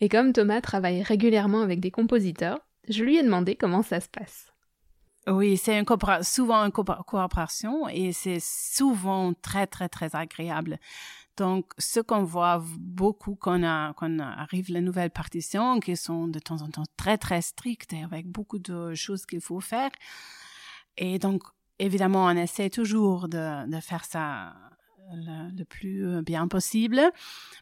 Et 0.00 0.08
comme 0.08 0.32
Thomas 0.32 0.62
travaille 0.62 1.02
régulièrement 1.02 1.60
avec 1.60 1.80
des 1.80 1.90
compositeurs, 1.90 2.60
je 2.88 3.04
lui 3.04 3.18
ai 3.18 3.22
demandé 3.22 3.56
comment 3.56 3.82
ça 3.82 4.00
se 4.00 4.08
passe. 4.08 4.50
Oui, 5.26 5.58
c'est 5.58 5.84
souvent 6.22 6.64
une 6.64 6.72
coopération 6.72 7.88
et 7.90 8.12
c'est 8.14 8.40
souvent 8.40 9.34
très, 9.34 9.66
très, 9.66 9.90
très 9.90 10.16
agréable. 10.16 10.78
Donc, 11.36 11.72
ce 11.78 12.00
qu'on 12.00 12.24
voit 12.24 12.62
beaucoup 12.78 13.34
quand, 13.34 13.62
on 13.62 13.92
quand 13.94 14.18
arrive 14.20 14.68
les 14.68 14.82
nouvelles 14.82 15.10
partitions, 15.10 15.80
qui 15.80 15.96
sont 15.96 16.28
de 16.28 16.38
temps 16.38 16.60
en 16.60 16.68
temps 16.68 16.84
très, 16.96 17.16
très 17.16 17.40
strictes 17.40 17.92
et 17.94 18.02
avec 18.02 18.26
beaucoup 18.26 18.58
de 18.58 18.94
choses 18.94 19.24
qu'il 19.24 19.40
faut 19.40 19.60
faire. 19.60 19.90
Et 20.98 21.18
donc, 21.18 21.42
évidemment, 21.78 22.26
on 22.26 22.36
essaie 22.36 22.68
toujours 22.68 23.28
de, 23.28 23.80
faire 23.80 24.04
ça 24.04 24.54
le, 25.14 25.64
plus 25.64 26.22
bien 26.22 26.48
possible, 26.48 27.00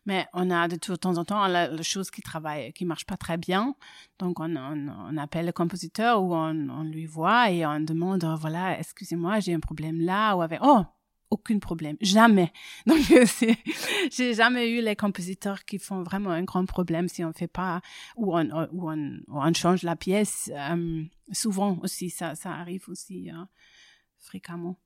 mais 0.04 0.26
on 0.32 0.50
a 0.50 0.66
de 0.66 0.76
temps 0.76 1.16
en 1.16 1.24
temps 1.24 1.46
la, 1.46 1.68
la 1.68 1.82
chose 1.82 2.10
qui 2.10 2.22
travaille, 2.22 2.72
qui 2.72 2.84
marche 2.84 3.06
pas 3.06 3.16
très 3.16 3.36
bien. 3.36 3.76
Donc, 4.18 4.40
on, 4.40 5.16
appelle 5.16 5.46
le 5.46 5.52
compositeur 5.52 6.22
ou 6.22 6.34
on, 6.34 6.68
on, 6.70 6.82
lui 6.82 7.06
voit 7.06 7.52
et 7.52 7.64
on 7.64 7.78
demande, 7.78 8.24
voilà, 8.40 8.80
excusez-moi, 8.80 9.38
j'ai 9.38 9.54
un 9.54 9.60
problème 9.60 10.00
là, 10.00 10.34
ou 10.34 10.42
avec, 10.42 10.58
oh, 10.60 10.84
aucun 11.30 11.58
problème, 11.58 11.96
jamais. 12.00 12.52
Donc 12.86 13.00
j'ai 14.10 14.34
jamais 14.34 14.70
eu 14.70 14.82
les 14.82 14.96
compositeurs 14.96 15.64
qui 15.64 15.78
font 15.78 16.02
vraiment 16.02 16.30
un 16.30 16.42
grand 16.42 16.66
problème 16.66 17.08
si 17.08 17.24
on 17.24 17.32
fait 17.32 17.48
pas 17.48 17.80
ou 18.16 18.36
on 18.36 18.50
ou 18.72 18.90
on, 18.90 19.20
on 19.28 19.54
change 19.54 19.82
la 19.82 19.96
pièce. 19.96 20.50
Euh, 20.54 21.04
souvent 21.32 21.78
aussi, 21.82 22.10
ça 22.10 22.34
ça 22.34 22.50
arrive 22.50 22.84
aussi 22.88 23.30
euh, 23.30 23.44
fréquemment. 24.18 24.76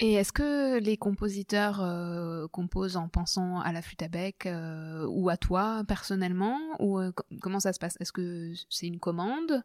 Et 0.00 0.14
est-ce 0.14 0.32
que 0.32 0.80
les 0.80 0.96
compositeurs 0.96 1.80
euh, 1.80 2.48
composent 2.48 2.96
en 2.96 3.08
pensant 3.08 3.60
à 3.60 3.70
la 3.70 3.80
flûte 3.80 4.02
à 4.02 4.08
bec 4.08 4.48
ou 5.08 5.28
à 5.28 5.36
toi 5.36 5.84
personnellement 5.86 6.58
ou 6.80 7.00
comment 7.40 7.60
ça 7.60 7.72
se 7.72 7.78
passe? 7.78 7.96
Est-ce 8.00 8.12
que 8.12 8.52
c'est 8.70 8.88
une 8.88 8.98
commande? 8.98 9.62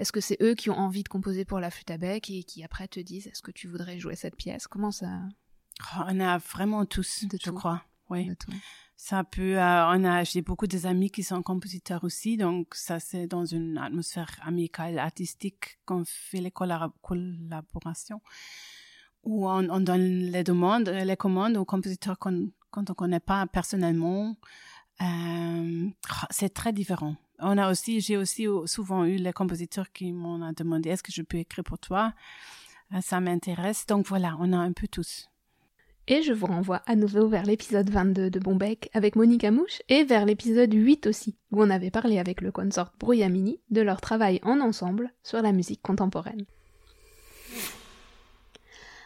Est-ce 0.00 0.12
que 0.12 0.20
c'est 0.22 0.38
eux 0.42 0.54
qui 0.54 0.70
ont 0.70 0.78
envie 0.78 1.02
de 1.02 1.10
composer 1.10 1.44
pour 1.44 1.60
la 1.60 1.70
flûte 1.70 1.90
à 1.90 1.98
bec 1.98 2.30
et 2.30 2.42
qui 2.42 2.64
après 2.64 2.88
te 2.88 3.00
disent 3.00 3.26
est-ce 3.26 3.42
que 3.42 3.50
tu 3.50 3.68
voudrais 3.68 3.98
jouer 3.98 4.16
cette 4.16 4.34
pièce? 4.34 4.66
Comment 4.66 4.92
ça 4.92 5.10
oh, 5.96 6.02
On 6.08 6.20
a 6.20 6.38
vraiment 6.38 6.84
tous, 6.86 7.24
je 7.42 7.50
crois. 7.50 7.82
Oui. 8.08 8.30
Ça 8.96 9.24
peut. 9.24 9.58
Euh, 9.58 9.86
on 9.88 10.04
a. 10.04 10.24
J'ai 10.24 10.42
beaucoup 10.42 10.66
d'amis 10.66 11.10
qui 11.10 11.22
sont 11.22 11.42
compositeurs 11.42 12.04
aussi, 12.04 12.36
donc 12.36 12.74
ça 12.74 13.00
c'est 13.00 13.26
dans 13.26 13.44
une 13.44 13.78
atmosphère 13.78 14.30
amicale, 14.42 14.98
artistique 14.98 15.78
qu'on 15.86 16.04
fait 16.04 16.40
les 16.40 16.50
collaborations 16.50 18.20
où 19.22 19.48
on, 19.48 19.80
donne 19.80 20.30
les 20.30 20.44
demandes, 20.44 20.88
les 20.88 21.16
commandes 21.16 21.56
aux 21.56 21.66
compositeurs 21.66 22.18
qu'on, 22.18 22.50
quand 22.70 22.90
on 22.90 22.94
connaît 22.94 23.20
pas 23.20 23.46
personnellement. 23.46 24.36
Euh, 25.02 25.88
oh, 25.88 26.26
c'est 26.30 26.52
très 26.52 26.72
différent 26.72 27.16
on 27.40 27.58
a 27.58 27.70
aussi, 27.70 28.00
j'ai 28.00 28.16
aussi 28.16 28.46
souvent 28.66 29.04
eu 29.04 29.16
les 29.16 29.32
compositeurs 29.32 29.90
qui 29.92 30.12
m'ont 30.12 30.52
demandé 30.52 30.90
est-ce 30.90 31.02
que 31.02 31.12
je 31.12 31.22
peux 31.22 31.38
écrire 31.38 31.64
pour 31.64 31.78
toi? 31.78 32.12
Euh, 32.94 33.00
Ça 33.00 33.20
m'intéresse. 33.20 33.86
Donc 33.86 34.06
voilà, 34.06 34.36
on 34.40 34.52
a 34.52 34.58
un 34.58 34.72
peu 34.72 34.88
tous. 34.88 35.28
Et 36.12 36.22
je 36.22 36.32
vous 36.32 36.46
renvoie 36.46 36.82
à 36.86 36.96
nouveau 36.96 37.28
vers 37.28 37.44
l'épisode 37.44 37.88
22 37.88 38.30
de 38.30 38.40
Bombec 38.40 38.90
avec 38.94 39.14
Monique 39.14 39.44
Amouche 39.44 39.80
et 39.88 40.02
vers 40.02 40.26
l'épisode 40.26 40.74
8 40.74 41.06
aussi, 41.06 41.36
où 41.52 41.62
on 41.62 41.70
avait 41.70 41.92
parlé 41.92 42.18
avec 42.18 42.40
le 42.40 42.50
consort 42.50 42.90
Brouillamini 42.98 43.60
de 43.70 43.80
leur 43.80 44.00
travail 44.00 44.40
en 44.42 44.58
ensemble 44.58 45.12
sur 45.22 45.40
la 45.40 45.52
musique 45.52 45.82
contemporaine. 45.82 46.46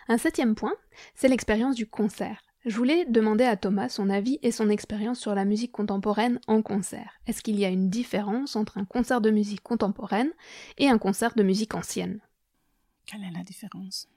Un 0.08 0.16
septième 0.16 0.54
point, 0.54 0.72
c'est 1.14 1.28
l'expérience 1.28 1.74
du 1.74 1.86
concert. 1.86 2.42
Je 2.64 2.74
voulais 2.74 3.04
demander 3.04 3.44
à 3.44 3.58
Thomas 3.58 3.90
son 3.90 4.08
avis 4.08 4.38
et 4.42 4.50
son 4.50 4.70
expérience 4.70 5.20
sur 5.20 5.34
la 5.34 5.44
musique 5.44 5.72
contemporaine 5.72 6.40
en 6.46 6.62
concert. 6.62 7.20
Est-ce 7.26 7.42
qu'il 7.42 7.58
y 7.60 7.66
a 7.66 7.68
une 7.68 7.90
différence 7.90 8.56
entre 8.56 8.78
un 8.78 8.86
concert 8.86 9.20
de 9.20 9.30
musique 9.30 9.62
contemporaine 9.62 10.32
et 10.78 10.88
un 10.88 10.96
concert 10.96 11.34
de 11.34 11.42
musique 11.42 11.74
ancienne? 11.74 12.20
Quelle 13.04 13.24
est 13.24 13.36
la 13.36 13.44
différence? 13.44 14.08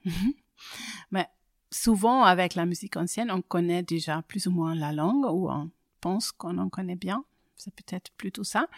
Mais 1.10 1.28
souvent 1.70 2.22
avec 2.22 2.54
la 2.54 2.66
musique 2.66 2.96
ancienne, 2.96 3.30
on 3.30 3.42
connaît 3.42 3.82
déjà 3.82 4.22
plus 4.22 4.46
ou 4.46 4.50
moins 4.50 4.74
la 4.74 4.92
langue 4.92 5.24
ou 5.24 5.50
on 5.50 5.70
pense 6.00 6.32
qu'on 6.32 6.58
en 6.58 6.68
connaît 6.68 6.96
bien. 6.96 7.24
C'est 7.56 7.74
peut-être 7.74 8.10
plutôt 8.12 8.44
ça. 8.44 8.68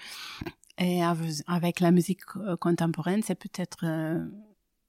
Et 0.78 1.02
avec 1.46 1.80
la 1.80 1.90
musique 1.90 2.22
euh, 2.36 2.56
contemporaine, 2.56 3.22
c'est 3.22 3.34
peut-être 3.34 3.84
euh, 3.84 4.26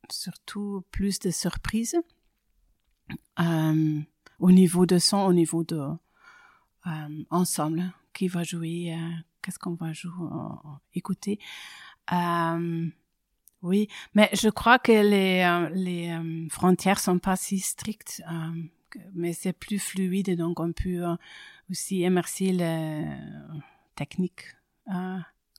surtout 0.10 0.86
plus 0.92 1.20
de 1.20 1.32
surprises. 1.32 1.98
Euh, 3.40 4.00
au 4.40 4.52
niveau 4.52 4.86
de 4.86 4.98
son, 4.98 5.18
au 5.18 5.34
niveau 5.34 5.64
de 5.64 5.82
ensemble, 7.30 7.94
qui 8.14 8.28
va 8.28 8.44
jouer, 8.44 8.98
qu'est-ce 9.44 9.60
qu'on 9.60 9.76
va 9.76 9.94
jouer, 9.94 10.12
écouter. 10.96 11.38
Oui, 13.62 13.88
mais 14.13 14.30
je 14.34 14.50
crois 14.50 14.80
que 14.80 14.91
les, 14.91 15.69
les 15.74 16.47
frontières 16.50 17.00
sont 17.00 17.19
pas 17.19 17.36
si 17.36 17.60
strictes, 17.60 18.21
mais 19.13 19.34
c'est 19.34 19.54
plus 19.54 19.80
fluide 19.80 20.36
donc 20.36 20.60
on 20.60 20.74
peut 20.74 21.04
aussi 21.69 22.00
immerser 22.00 22.52
les 22.52 23.06
techniques 23.95 24.56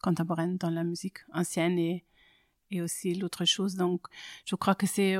contemporaines 0.02 0.56
dans 0.56 0.70
la 0.70 0.84
musique 0.84 1.18
ancienne 1.32 1.78
et 1.78 2.04
et 2.72 2.80
aussi 2.80 3.14
l'autre 3.14 3.44
chose. 3.44 3.76
Donc, 3.76 4.06
je 4.44 4.56
crois 4.56 4.74
que 4.74 4.86
c'est 4.86 5.16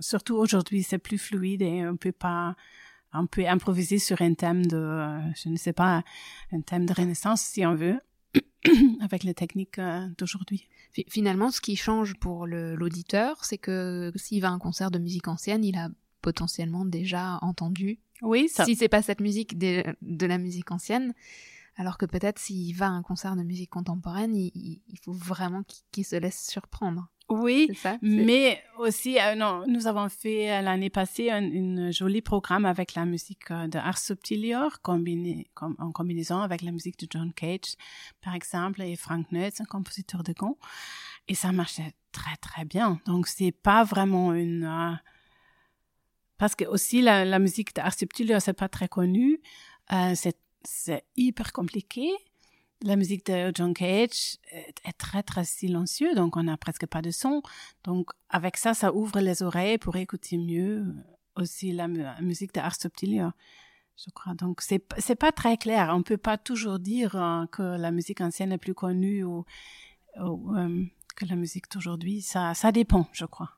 surtout 0.00 0.36
aujourd'hui, 0.36 0.82
c'est 0.82 0.98
plus 0.98 1.18
fluide 1.18 1.62
et 1.62 1.86
on 1.86 1.96
peut 1.96 2.12
pas 2.12 2.56
on 3.16 3.28
peut 3.28 3.46
improviser 3.46 4.00
sur 4.00 4.20
un 4.22 4.34
thème 4.34 4.66
de, 4.66 4.76
je 5.36 5.48
ne 5.48 5.56
sais 5.56 5.72
pas, 5.72 6.02
un 6.50 6.60
thème 6.62 6.84
de 6.84 6.92
renaissance 6.92 7.42
si 7.42 7.64
on 7.64 7.76
veut, 7.76 8.00
avec 9.00 9.22
les 9.22 9.34
techniques 9.34 9.78
euh, 9.78 10.08
d'aujourd'hui. 10.18 10.68
Finalement, 11.08 11.50
ce 11.50 11.60
qui 11.60 11.76
change 11.76 12.14
pour 12.14 12.46
l'auditeur, 12.46 13.44
c'est 13.44 13.58
que 13.58 14.12
s'il 14.16 14.40
va 14.40 14.48
à 14.48 14.52
un 14.52 14.58
concert 14.58 14.90
de 14.90 14.98
musique 14.98 15.28
ancienne, 15.28 15.64
il 15.64 15.76
a 15.76 15.88
potentiellement 16.22 16.84
déjà 16.84 17.38
entendu. 17.42 17.98
Oui, 18.22 18.48
ça. 18.48 18.64
Si 18.64 18.76
c'est 18.76 18.88
pas 18.88 19.02
cette 19.02 19.20
musique 19.20 19.58
de, 19.58 19.82
la 20.26 20.38
musique 20.38 20.70
ancienne, 20.70 21.12
alors 21.76 21.98
que 21.98 22.06
peut-être 22.06 22.38
s'il 22.38 22.74
va 22.76 22.86
à 22.86 22.90
un 22.90 23.02
concert 23.02 23.36
de 23.36 23.42
musique 23.42 23.70
contemporaine, 23.70 24.34
il, 24.34 24.80
faut 25.04 25.12
vraiment 25.12 25.64
qu'il 25.90 26.04
se 26.04 26.16
laisse 26.16 26.46
surprendre. 26.48 27.08
Oui, 27.30 27.70
mais 28.02 28.62
aussi, 28.78 29.18
euh, 29.18 29.34
non, 29.34 29.64
nous 29.66 29.86
avons 29.86 30.10
fait 30.10 30.50
euh, 30.50 30.60
l'année 30.60 30.90
passée 30.90 31.30
un 31.30 31.40
une 31.40 31.90
jolie 31.90 32.20
programme 32.20 32.66
avec 32.66 32.94
la 32.94 33.06
musique 33.06 33.50
euh, 33.50 33.66
de 33.66 33.78
Ars 33.78 33.96
Subtilior, 33.96 34.82
combiné, 34.82 35.46
en 35.56 35.90
combinaison 35.90 36.40
avec 36.40 36.60
la 36.60 36.70
musique 36.70 36.98
de 36.98 37.06
John 37.08 37.32
Cage, 37.32 37.76
par 38.20 38.34
exemple, 38.34 38.82
et 38.82 38.94
Frank 38.96 39.32
Neutz, 39.32 39.60
un 39.62 39.64
compositeur 39.64 40.22
de 40.22 40.34
gond. 40.34 40.58
Et 41.26 41.34
ça 41.34 41.50
marchait 41.50 41.94
très, 42.12 42.36
très 42.36 42.66
bien. 42.66 43.00
Donc, 43.06 43.26
c'est 43.26 43.52
pas 43.52 43.84
vraiment 43.84 44.34
une... 44.34 45.00
parce 46.36 46.54
que 46.54 46.66
aussi, 46.66 47.00
la, 47.00 47.24
la 47.24 47.38
musique 47.38 47.74
de 47.74 47.80
Ars 47.80 47.94
Subtilior, 47.94 48.42
c'est 48.42 48.52
pas 48.52 48.68
très 48.68 48.88
connu. 48.88 49.40
c'est 50.14 51.04
hyper 51.16 51.54
compliqué 51.54 52.10
la 52.84 52.96
musique 52.96 53.26
de 53.26 53.50
John 53.54 53.72
Cage 53.72 54.36
est 54.52 54.98
très 54.98 55.22
très 55.22 55.44
silencieux, 55.44 56.14
donc 56.14 56.36
on 56.36 56.44
n'a 56.44 56.56
presque 56.56 56.86
pas 56.86 57.02
de 57.02 57.10
son. 57.10 57.42
Donc 57.82 58.10
avec 58.28 58.56
ça, 58.56 58.74
ça 58.74 58.94
ouvre 58.94 59.20
les 59.20 59.42
oreilles 59.42 59.78
pour 59.78 59.96
écouter 59.96 60.36
mieux 60.36 60.84
aussi 61.36 61.72
la, 61.72 61.88
musique 62.20 62.54
de 62.54 62.60
Ars 62.60 62.78
Subtilia, 62.78 63.34
je 63.96 64.10
crois. 64.10 64.34
Donc 64.34 64.60
c'est 64.60 64.84
c'est 64.98 65.16
pas 65.16 65.32
très 65.32 65.56
clair. 65.56 65.92
On 65.94 66.02
peut 66.02 66.18
pas 66.18 66.36
toujours 66.36 66.78
dire 66.78 67.16
euh, 67.16 67.46
que 67.46 67.62
la 67.62 67.90
musique 67.90 68.20
ancienne 68.20 68.52
est 68.52 68.58
plus 68.58 68.74
connue 68.74 69.24
ou, 69.24 69.44
euh, 70.18 70.84
que 71.16 71.24
la 71.24 71.36
musique 71.36 71.70
d'aujourd'hui. 71.72 72.20
Ça 72.20 72.54
ça 72.54 72.70
dépend, 72.70 73.08
je 73.12 73.24
crois. 73.24 73.50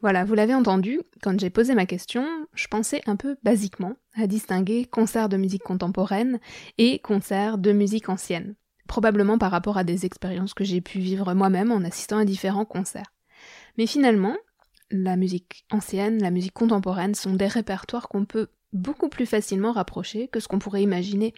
Voilà, 0.00 0.24
vous 0.24 0.34
l'avez 0.34 0.54
entendu, 0.54 1.00
quand 1.22 1.38
j'ai 1.38 1.50
posé 1.50 1.74
ma 1.74 1.86
question, 1.86 2.24
je 2.54 2.66
pensais 2.68 3.02
un 3.06 3.16
peu 3.16 3.36
basiquement 3.42 3.94
à 4.14 4.26
distinguer 4.26 4.84
concert 4.84 5.28
de 5.28 5.36
musique 5.36 5.62
contemporaine 5.62 6.40
et 6.78 6.98
concert 6.98 7.58
de 7.58 7.72
musique 7.72 8.08
ancienne, 8.08 8.54
probablement 8.86 9.38
par 9.38 9.50
rapport 9.50 9.78
à 9.78 9.84
des 9.84 10.06
expériences 10.06 10.54
que 10.54 10.64
j'ai 10.64 10.80
pu 10.80 10.98
vivre 10.98 11.34
moi-même 11.34 11.72
en 11.72 11.84
assistant 11.84 12.18
à 12.18 12.24
différents 12.24 12.64
concerts. 12.64 13.12
Mais 13.78 13.86
finalement, 13.86 14.36
la 14.90 15.16
musique 15.16 15.64
ancienne, 15.70 16.20
la 16.20 16.30
musique 16.30 16.52
contemporaine 16.52 17.14
sont 17.14 17.34
des 17.34 17.46
répertoires 17.46 18.08
qu'on 18.08 18.24
peut 18.24 18.48
beaucoup 18.72 19.08
plus 19.08 19.26
facilement 19.26 19.72
rapproché 19.72 20.28
que 20.28 20.40
ce 20.40 20.48
qu'on 20.48 20.58
pourrait 20.58 20.82
imaginer. 20.82 21.34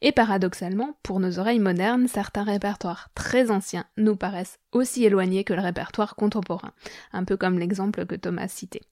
Et 0.00 0.12
paradoxalement, 0.12 0.98
pour 1.02 1.20
nos 1.20 1.38
oreilles 1.38 1.58
modernes, 1.58 2.08
certains 2.08 2.44
répertoires 2.44 3.10
très 3.14 3.50
anciens 3.50 3.86
nous 3.96 4.16
paraissent 4.16 4.58
aussi 4.72 5.04
éloignés 5.04 5.44
que 5.44 5.54
le 5.54 5.62
répertoire 5.62 6.16
contemporain, 6.16 6.72
un 7.12 7.24
peu 7.24 7.36
comme 7.36 7.58
l'exemple 7.58 8.06
que 8.06 8.14
Thomas 8.14 8.48
citait. 8.48 8.82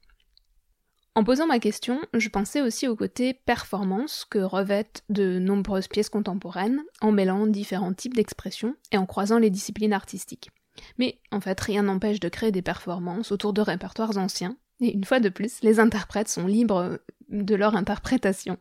En 1.14 1.24
posant 1.24 1.46
ma 1.46 1.58
question, 1.58 1.98
je 2.12 2.28
pensais 2.28 2.60
aussi 2.60 2.86
au 2.86 2.94
côté 2.94 3.32
performance 3.32 4.26
que 4.28 4.38
revêtent 4.38 5.02
de 5.08 5.38
nombreuses 5.38 5.88
pièces 5.88 6.10
contemporaines 6.10 6.82
en 7.00 7.10
mêlant 7.10 7.46
différents 7.46 7.94
types 7.94 8.14
d'expressions 8.14 8.74
et 8.92 8.98
en 8.98 9.06
croisant 9.06 9.38
les 9.38 9.48
disciplines 9.48 9.94
artistiques. 9.94 10.50
Mais 10.98 11.18
en 11.32 11.40
fait, 11.40 11.58
rien 11.58 11.84
n'empêche 11.84 12.20
de 12.20 12.28
créer 12.28 12.52
des 12.52 12.60
performances 12.60 13.32
autour 13.32 13.54
de 13.54 13.62
répertoires 13.62 14.18
anciens, 14.18 14.58
et 14.80 14.92
une 14.92 15.04
fois 15.04 15.20
de 15.20 15.30
plus, 15.30 15.62
les 15.62 15.80
interprètes 15.80 16.28
sont 16.28 16.46
libres 16.46 17.00
de 17.28 17.54
leur 17.54 17.76
interprétation. 17.76 18.58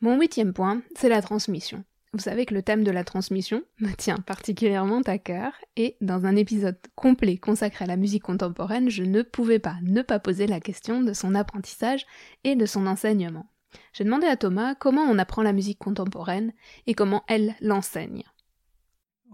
Mon 0.00 0.18
huitième 0.18 0.52
point, 0.52 0.82
c'est 0.96 1.08
la 1.08 1.22
transmission. 1.22 1.84
Vous 2.12 2.20
savez 2.20 2.46
que 2.46 2.54
le 2.54 2.62
thème 2.62 2.84
de 2.84 2.92
la 2.92 3.02
transmission 3.02 3.62
me 3.80 3.92
tient 3.92 4.18
particulièrement 4.18 5.00
à 5.06 5.18
cœur 5.18 5.52
et 5.76 5.96
dans 6.00 6.26
un 6.26 6.36
épisode 6.36 6.78
complet 6.94 7.38
consacré 7.38 7.86
à 7.86 7.88
la 7.88 7.96
musique 7.96 8.22
contemporaine, 8.22 8.88
je 8.88 9.02
ne 9.02 9.22
pouvais 9.22 9.58
pas 9.58 9.76
ne 9.82 10.00
pas 10.02 10.20
poser 10.20 10.46
la 10.46 10.60
question 10.60 11.00
de 11.00 11.12
son 11.12 11.34
apprentissage 11.34 12.06
et 12.44 12.54
de 12.54 12.66
son 12.66 12.86
enseignement. 12.86 13.46
J'ai 13.92 14.04
demandé 14.04 14.28
à 14.28 14.36
Thomas 14.36 14.76
comment 14.76 15.02
on 15.02 15.18
apprend 15.18 15.42
la 15.42 15.52
musique 15.52 15.80
contemporaine 15.80 16.52
et 16.86 16.94
comment 16.94 17.24
elle 17.26 17.56
l'enseigne. 17.60 18.22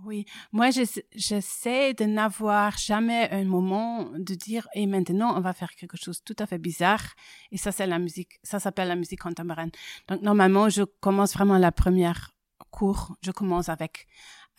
Oui, 0.04 0.24
moi 0.52 0.70
j'essaie 0.70 1.94
de 1.94 2.04
n'avoir 2.04 2.78
jamais 2.78 3.28
un 3.32 3.44
moment 3.44 4.08
de 4.16 4.34
dire 4.34 4.66
et 4.74 4.86
maintenant 4.86 5.36
on 5.36 5.40
va 5.40 5.52
faire 5.52 5.74
quelque 5.74 5.96
chose 5.96 6.22
tout 6.24 6.36
à 6.38 6.46
fait 6.46 6.58
bizarre 6.58 7.04
et 7.50 7.58
ça 7.58 7.70
c'est 7.70 7.86
la 7.86 7.98
musique, 7.98 8.38
ça 8.42 8.60
s'appelle 8.60 8.88
la 8.88 8.96
musique 8.96 9.20
contemporaine. 9.20 9.70
Donc 10.08 10.22
normalement 10.22 10.68
je 10.68 10.84
commence 11.00 11.34
vraiment 11.34 11.58
la 11.58 11.72
première 11.72 12.34
cours, 12.70 13.16
je 13.22 13.30
commence 13.30 13.68
avec 13.68 14.06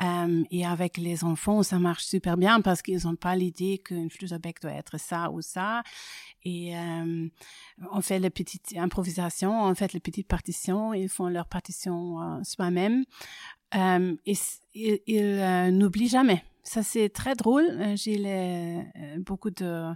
euh, 0.03 0.43
et 0.51 0.65
avec 0.65 0.97
les 0.97 1.23
enfants 1.23 1.63
ça 1.63 1.79
marche 1.79 2.03
super 2.05 2.35
bien 2.37 2.61
parce 2.61 2.81
qu'ils 2.81 3.05
n'ont 3.05 3.15
pas 3.15 3.35
l'idée 3.35 3.81
qu'une 3.83 4.09
flûte 4.09 4.33
à 4.33 4.39
bec 4.39 4.61
doit 4.61 4.73
être 4.73 4.99
ça 4.99 5.31
ou 5.31 5.41
ça 5.41 5.81
et 6.43 6.77
euh, 6.77 7.27
on 7.91 8.01
fait 8.01 8.19
les 8.19 8.29
petites 8.29 8.75
improvisations, 8.75 9.63
on 9.63 9.75
fait 9.75 9.93
les 9.93 9.99
petites 9.99 10.27
partitions, 10.27 10.93
ils 10.93 11.09
font 11.09 11.27
leurs 11.27 11.47
partitions 11.47 12.21
euh, 12.21 12.43
soi-même. 12.43 13.05
Euh, 13.75 14.15
et 14.25 14.33
il, 14.73 14.99
euh, 15.17 15.71
n'oublie 15.71 16.07
jamais. 16.07 16.43
Ça, 16.63 16.83
c'est 16.83 17.09
très 17.09 17.35
drôle. 17.35 17.65
Euh, 17.69 17.95
j'ai 17.95 18.21
euh, 18.25 18.81
beaucoup 19.19 19.49
de 19.49 19.93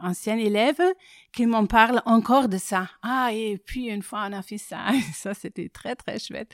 anciens 0.00 0.38
élèves 0.38 0.80
qui 1.34 1.44
m'en 1.44 1.66
parlent 1.66 2.00
encore 2.06 2.48
de 2.48 2.56
ça. 2.56 2.88
Ah, 3.02 3.28
et 3.34 3.58
puis 3.58 3.88
une 3.88 4.00
fois, 4.00 4.26
on 4.26 4.32
a 4.32 4.40
fait 4.40 4.56
ça. 4.56 4.86
ça, 5.12 5.34
c'était 5.34 5.68
très, 5.68 5.94
très 5.94 6.18
chouette. 6.18 6.50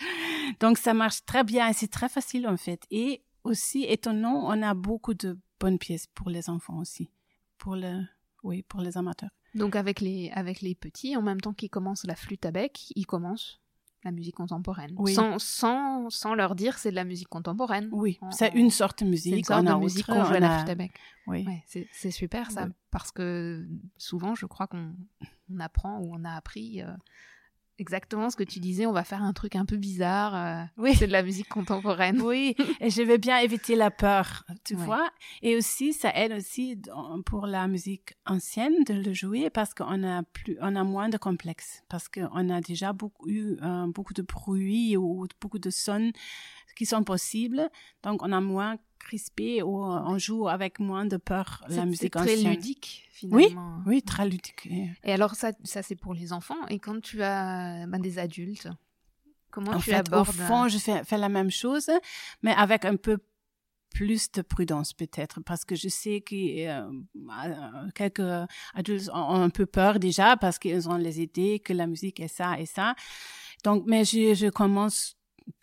Donc, 0.58 0.76
ça 0.76 0.92
marche 0.92 1.24
très 1.24 1.44
bien 1.44 1.68
et 1.68 1.72
c'est 1.72 1.90
très 1.90 2.08
facile, 2.08 2.48
en 2.48 2.56
fait. 2.56 2.84
Et 2.90 3.22
aussi, 3.44 3.84
étonnant, 3.84 4.42
on 4.48 4.60
a 4.60 4.74
beaucoup 4.74 5.14
de 5.14 5.38
bonnes 5.60 5.78
pièces 5.78 6.08
pour 6.08 6.30
les 6.30 6.50
enfants 6.50 6.78
aussi. 6.80 7.10
Pour 7.58 7.76
le, 7.76 8.02
oui, 8.42 8.64
pour 8.64 8.80
les 8.80 8.98
amateurs. 8.98 9.30
Donc, 9.54 9.76
avec 9.76 10.00
les, 10.00 10.32
avec 10.34 10.60
les 10.60 10.74
petits, 10.74 11.16
en 11.16 11.22
même 11.22 11.40
temps 11.40 11.52
qu'ils 11.52 11.70
commencent 11.70 12.04
la 12.04 12.16
flûte 12.16 12.44
à 12.44 12.50
bec, 12.50 12.92
ils 12.96 13.06
commencent 13.06 13.61
la 14.04 14.10
musique 14.10 14.34
contemporaine. 14.34 14.96
Sans, 15.14 15.38
sans, 15.38 16.10
sans, 16.10 16.34
leur 16.34 16.54
dire 16.54 16.78
c'est 16.78 16.90
de 16.90 16.96
la 16.96 17.04
musique 17.04 17.28
contemporaine. 17.28 17.88
Oui, 17.92 18.18
c'est 18.30 18.52
une 18.54 18.70
sorte 18.70 19.02
de 19.02 19.08
musique. 19.08 19.36
Une 19.36 19.44
sorte 19.44 19.64
de 19.64 19.74
musique 19.74 20.06
qu'on 20.06 20.24
joue 20.24 20.34
à 20.34 20.40
la 20.40 20.58
flûte 20.58 20.70
à 20.70 20.74
bec. 20.74 20.92
Oui. 21.26 21.46
c'est 21.66 22.10
super 22.10 22.50
ça, 22.50 22.68
parce 22.90 23.12
que 23.12 23.66
souvent 23.96 24.34
je 24.34 24.46
crois 24.46 24.66
qu'on 24.66 24.94
apprend 25.60 25.98
ou 26.00 26.14
on 26.14 26.24
a 26.24 26.32
appris 26.32 26.82
euh, 26.82 26.90
exactement 27.82 28.30
ce 28.30 28.36
que 28.36 28.44
tu 28.44 28.60
disais, 28.60 28.86
on 28.86 28.92
va 28.92 29.04
faire 29.04 29.22
un 29.22 29.32
truc 29.32 29.56
un 29.56 29.66
peu 29.66 29.76
bizarre. 29.76 30.34
Euh, 30.34 30.64
oui. 30.78 30.94
C'est 30.94 31.08
de 31.08 31.12
la 31.12 31.22
musique 31.22 31.48
contemporaine. 31.48 32.22
Oui, 32.22 32.54
et 32.80 32.90
je 32.90 33.02
veux 33.02 33.18
bien 33.18 33.38
éviter 33.38 33.74
la 33.74 33.90
peur, 33.90 34.44
tu 34.64 34.74
vois. 34.74 35.10
Et 35.42 35.56
aussi, 35.56 35.92
ça 35.92 36.10
aide 36.14 36.32
aussi 36.32 36.80
pour 37.26 37.46
la 37.46 37.66
musique 37.66 38.14
ancienne 38.26 38.84
de 38.84 38.94
le 38.94 39.12
jouer 39.12 39.50
parce 39.50 39.74
qu'on 39.74 40.02
a 40.04 40.22
plus, 40.22 40.56
on 40.60 40.76
a 40.76 40.84
moins 40.84 41.08
de 41.08 41.18
complexes, 41.18 41.82
parce 41.88 42.08
qu'on 42.08 42.48
a 42.48 42.60
déjà 42.60 42.92
beaucoup 42.92 43.28
eu 43.28 43.56
euh, 43.62 43.86
beaucoup 43.88 44.14
de 44.14 44.22
bruit 44.22 44.96
ou 44.96 45.26
beaucoup 45.40 45.58
de 45.58 45.70
sons 45.70 46.12
qui 46.76 46.86
sont 46.86 47.02
possibles. 47.04 47.68
Donc, 48.02 48.22
on 48.22 48.32
a 48.32 48.40
moins 48.40 48.76
crispé 49.02 49.62
ou 49.62 49.82
on 49.84 50.18
joue 50.18 50.48
avec 50.48 50.78
moins 50.78 51.04
de 51.04 51.16
peur 51.16 51.64
la 51.68 51.84
musique 51.84 52.16
ancienne. 52.16 52.36
C'est 52.36 52.42
très 52.44 52.50
ludique 52.50 53.08
finalement. 53.12 53.82
Oui, 53.86 53.94
oui, 53.96 54.02
très 54.02 54.24
ludique. 54.24 54.68
Et 55.04 55.12
alors 55.12 55.34
ça, 55.34 55.52
ça 55.64 55.82
c'est 55.82 55.96
pour 55.96 56.14
les 56.14 56.32
enfants. 56.32 56.66
Et 56.68 56.78
quand 56.78 57.00
tu 57.00 57.22
as 57.22 57.86
ben, 57.86 58.00
des 58.00 58.18
adultes, 58.18 58.68
comment 59.50 59.78
tu 59.78 59.92
abordes 59.92 60.28
Au 60.28 60.32
fond, 60.32 60.68
je 60.68 60.78
fais, 60.78 61.04
fais, 61.04 61.18
la 61.18 61.28
même 61.28 61.50
chose, 61.50 61.90
mais 62.42 62.52
avec 62.52 62.84
un 62.84 62.96
peu 62.96 63.18
plus 63.92 64.30
de 64.32 64.42
prudence 64.42 64.94
peut-être 64.94 65.42
parce 65.42 65.64
que 65.64 65.74
je 65.74 65.88
sais 65.88 66.22
que 66.22 66.66
euh, 66.66 67.90
quelques 67.94 68.48
adultes 68.74 69.10
ont 69.12 69.42
un 69.42 69.50
peu 69.50 69.66
peur 69.66 69.98
déjà 69.98 70.36
parce 70.36 70.58
qu'ils 70.58 70.88
ont 70.88 70.96
les 70.96 71.20
idées 71.20 71.60
que 71.60 71.72
la 71.74 71.86
musique 71.86 72.18
est 72.20 72.28
ça 72.28 72.58
et 72.58 72.66
ça. 72.66 72.94
Donc, 73.64 73.84
mais 73.86 74.04
je, 74.04 74.34
je 74.34 74.48
commence 74.48 75.16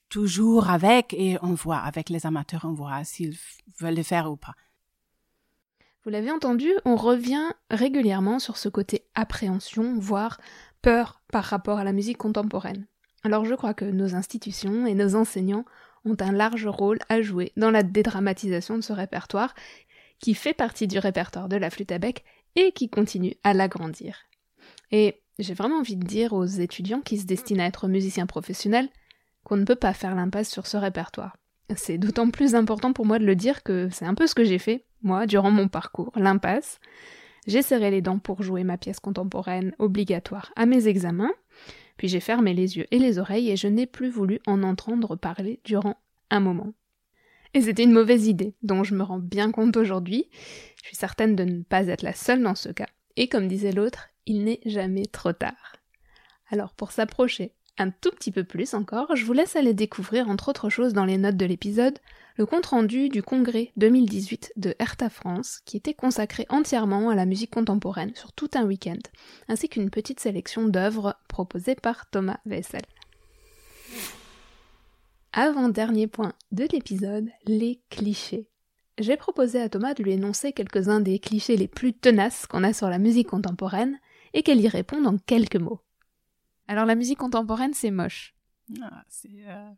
toujours 0.10 0.70
avec 0.70 1.14
et 1.14 1.38
on 1.42 1.54
voit 1.54 1.78
avec 1.78 2.10
les 2.10 2.26
amateurs, 2.26 2.66
on 2.66 2.74
voit 2.74 3.04
s'ils 3.04 3.38
veulent 3.80 3.96
le 3.96 4.04
faire 4.04 4.32
ou 4.32 4.36
pas. 4.36 4.56
Vous 6.04 6.12
l'avez 6.12 6.32
entendu, 6.32 6.72
on 6.86 6.96
revient 6.96 7.52
régulièrement 7.70 8.40
sur 8.40 8.58
ce 8.58 8.70
côté 8.70 9.06
appréhension, 9.16 10.00
voire 10.00 10.40
peur 10.82 11.22
par 11.32 11.44
rapport 11.44 11.78
à 11.78 11.84
la 11.84 11.92
musique 11.92 12.18
contemporaine. 12.18 12.88
Alors 13.24 13.46
je 13.46 13.54
crois 13.54 13.74
que 13.74 13.86
nos 13.86 14.16
institutions 14.16 14.86
et 14.86 14.96
nos 14.96 15.16
enseignants 15.16 15.66
ont 16.06 16.16
un 16.22 16.32
large 16.32 16.68
rôle 16.68 17.00
à 17.10 17.22
jouer 17.22 17.52
dans 17.58 17.72
la 17.72 17.84
dédramatisation 17.84 18.78
de 18.78 18.82
ce 18.82 18.94
répertoire, 18.94 19.54
qui 20.20 20.34
fait 20.34 20.54
partie 20.54 20.88
du 20.88 21.00
répertoire 21.00 21.50
de 21.50 21.58
la 21.58 21.70
flûte 21.70 21.92
à 21.92 22.00
bec 22.00 22.24
et 22.56 22.72
qui 22.72 22.90
continue 22.90 23.36
à 23.44 23.54
l'agrandir. 23.54 24.20
Et 24.92 25.22
j'ai 25.38 25.54
vraiment 25.54 25.80
envie 25.80 25.96
de 25.96 26.06
dire 26.06 26.34
aux 26.34 26.46
étudiants 26.46 27.02
qui 27.02 27.18
se 27.18 27.26
destinent 27.26 27.64
à 27.64 27.68
être 27.68 27.88
musiciens 27.88 28.26
professionnels 28.26 28.90
qu'on 29.44 29.58
ne 29.58 29.66
peut 29.66 29.76
pas 29.76 29.94
faire 29.94 30.16
l'impasse 30.16 30.50
sur 30.50 30.68
ce 30.68 30.78
répertoire. 30.78 31.38
C'est 31.76 31.98
d'autant 31.98 32.30
plus 32.30 32.56
important 32.56 32.94
pour 32.94 33.06
moi 33.06 33.20
de 33.20 33.26
le 33.26 33.36
dire 33.36 33.64
que 33.64 33.90
c'est 33.92 34.06
un 34.06 34.16
peu 34.16 34.28
ce 34.28 34.36
que 34.36 34.44
j'ai 34.44 34.60
fait, 34.60 34.86
moi, 35.04 35.28
durant 35.28 35.52
mon 35.52 35.68
parcours, 35.68 36.12
l'impasse. 36.16 36.80
J'ai 37.48 37.62
serré 37.62 37.92
les 37.92 38.02
dents 38.02 38.20
pour 38.20 38.44
jouer 38.44 38.64
ma 38.64 38.78
pièce 38.78 39.00
contemporaine 39.00 39.74
obligatoire 39.80 40.52
à 40.56 40.66
mes 40.66 40.88
examens, 40.88 41.32
puis 41.98 42.08
j'ai 42.08 42.20
fermé 42.20 42.54
les 42.54 42.78
yeux 42.78 42.88
et 42.92 43.00
les 43.00 43.20
oreilles 43.20 43.52
et 43.52 43.56
je 43.56 43.68
n'ai 43.68 43.86
plus 43.86 44.10
voulu 44.10 44.40
en 44.48 44.64
entendre 44.64 45.16
parler 45.16 45.60
durant 45.64 45.96
un 46.30 46.40
moment. 46.40 46.74
Et 47.54 47.62
c'était 47.62 47.84
une 47.84 47.92
mauvaise 47.92 48.28
idée, 48.28 48.56
dont 48.62 48.84
je 48.84 48.94
me 48.94 49.04
rends 49.04 49.20
bien 49.20 49.52
compte 49.52 49.76
aujourd'hui. 49.78 50.30
Je 50.82 50.88
suis 50.88 50.96
certaine 50.96 51.36
de 51.36 51.44
ne 51.44 51.64
pas 51.64 51.88
être 51.88 52.04
la 52.04 52.14
seule 52.14 52.44
dans 52.44 52.56
ce 52.56 52.70
cas. 52.70 52.88
Et 53.16 53.28
comme 53.28 53.48
disait 53.48 53.72
l'autre, 53.72 54.10
il 54.26 54.44
n'est 54.44 54.62
jamais 54.66 55.06
trop 55.06 55.34
tard. 55.34 55.78
Alors 56.52 56.74
pour 56.74 56.92
s'approcher 56.92 57.54
un 57.80 57.90
tout 57.90 58.12
petit 58.12 58.32
peu 58.32 58.44
plus 58.44 58.74
encore, 58.74 59.16
je 59.16 59.26
vous 59.26 59.34
laisse 59.34 59.56
aller 59.56 59.74
découvrir, 59.74 60.30
entre 60.30 60.50
autres 60.50 60.70
choses 60.70 60.94
dans 60.94 61.06
les 61.06 61.18
notes 61.18 61.38
de 61.38 61.46
l'épisode, 61.46 61.98
le 62.36 62.46
compte-rendu 62.46 63.10
du 63.10 63.24
congrès 63.24 63.72
2018 63.78 64.54
de 64.58 64.76
Hertha 64.80 65.10
France, 65.10 65.62
qui 65.66 65.78
était 65.78 65.94
consacré 65.94 66.46
entièrement 66.50 67.10
à 67.10 67.16
la 67.16 67.26
musique 67.26 67.52
contemporaine 67.52 68.14
sur 68.16 68.34
tout 68.34 68.50
un 68.54 68.66
week-end, 68.66 69.00
ainsi 69.48 69.70
qu'une 69.70 69.90
petite 69.90 70.20
sélection 70.20 70.68
d'œuvres 70.68 71.16
proposées 71.30 71.76
par 71.76 72.10
Thomas 72.10 72.40
Wessel. 72.46 72.82
Avant-dernier 75.32 76.08
point 76.08 76.34
de 76.52 76.68
l'épisode, 76.72 77.30
les 77.46 77.82
clichés. 77.90 78.50
J'ai 78.98 79.16
proposé 79.16 79.62
à 79.62 79.70
Thomas 79.70 79.94
de 79.94 80.04
lui 80.04 80.12
énoncer 80.12 80.52
quelques-uns 80.52 81.00
des 81.00 81.20
clichés 81.20 81.56
les 81.56 81.70
plus 81.70 81.94
tenaces 81.94 82.46
qu'on 82.46 82.66
a 82.66 82.74
sur 82.74 82.90
la 82.90 83.00
musique 83.00 83.30
contemporaine 83.30 83.98
et 84.34 84.44
qu'elle 84.44 84.60
y 84.60 84.68
réponde 84.68 85.08
en 85.08 85.18
quelques 85.18 85.56
mots. 85.56 85.82
Alors 86.70 86.86
la 86.86 86.94
musique 86.94 87.18
contemporaine, 87.18 87.74
c'est 87.74 87.90
moche. 87.90 88.36
Ah, 88.80 89.04
euh, 89.26 89.72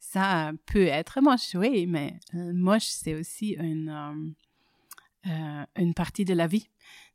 ça 0.00 0.50
peut 0.66 0.88
être 0.88 1.20
moche, 1.20 1.54
oui, 1.54 1.86
mais 1.86 2.18
euh, 2.34 2.52
moche, 2.52 2.86
c'est 2.88 3.14
aussi 3.14 3.50
une, 3.50 4.34
euh, 5.24 5.64
une 5.76 5.94
partie 5.94 6.24
de 6.24 6.34
la 6.34 6.48
vie. 6.48 6.68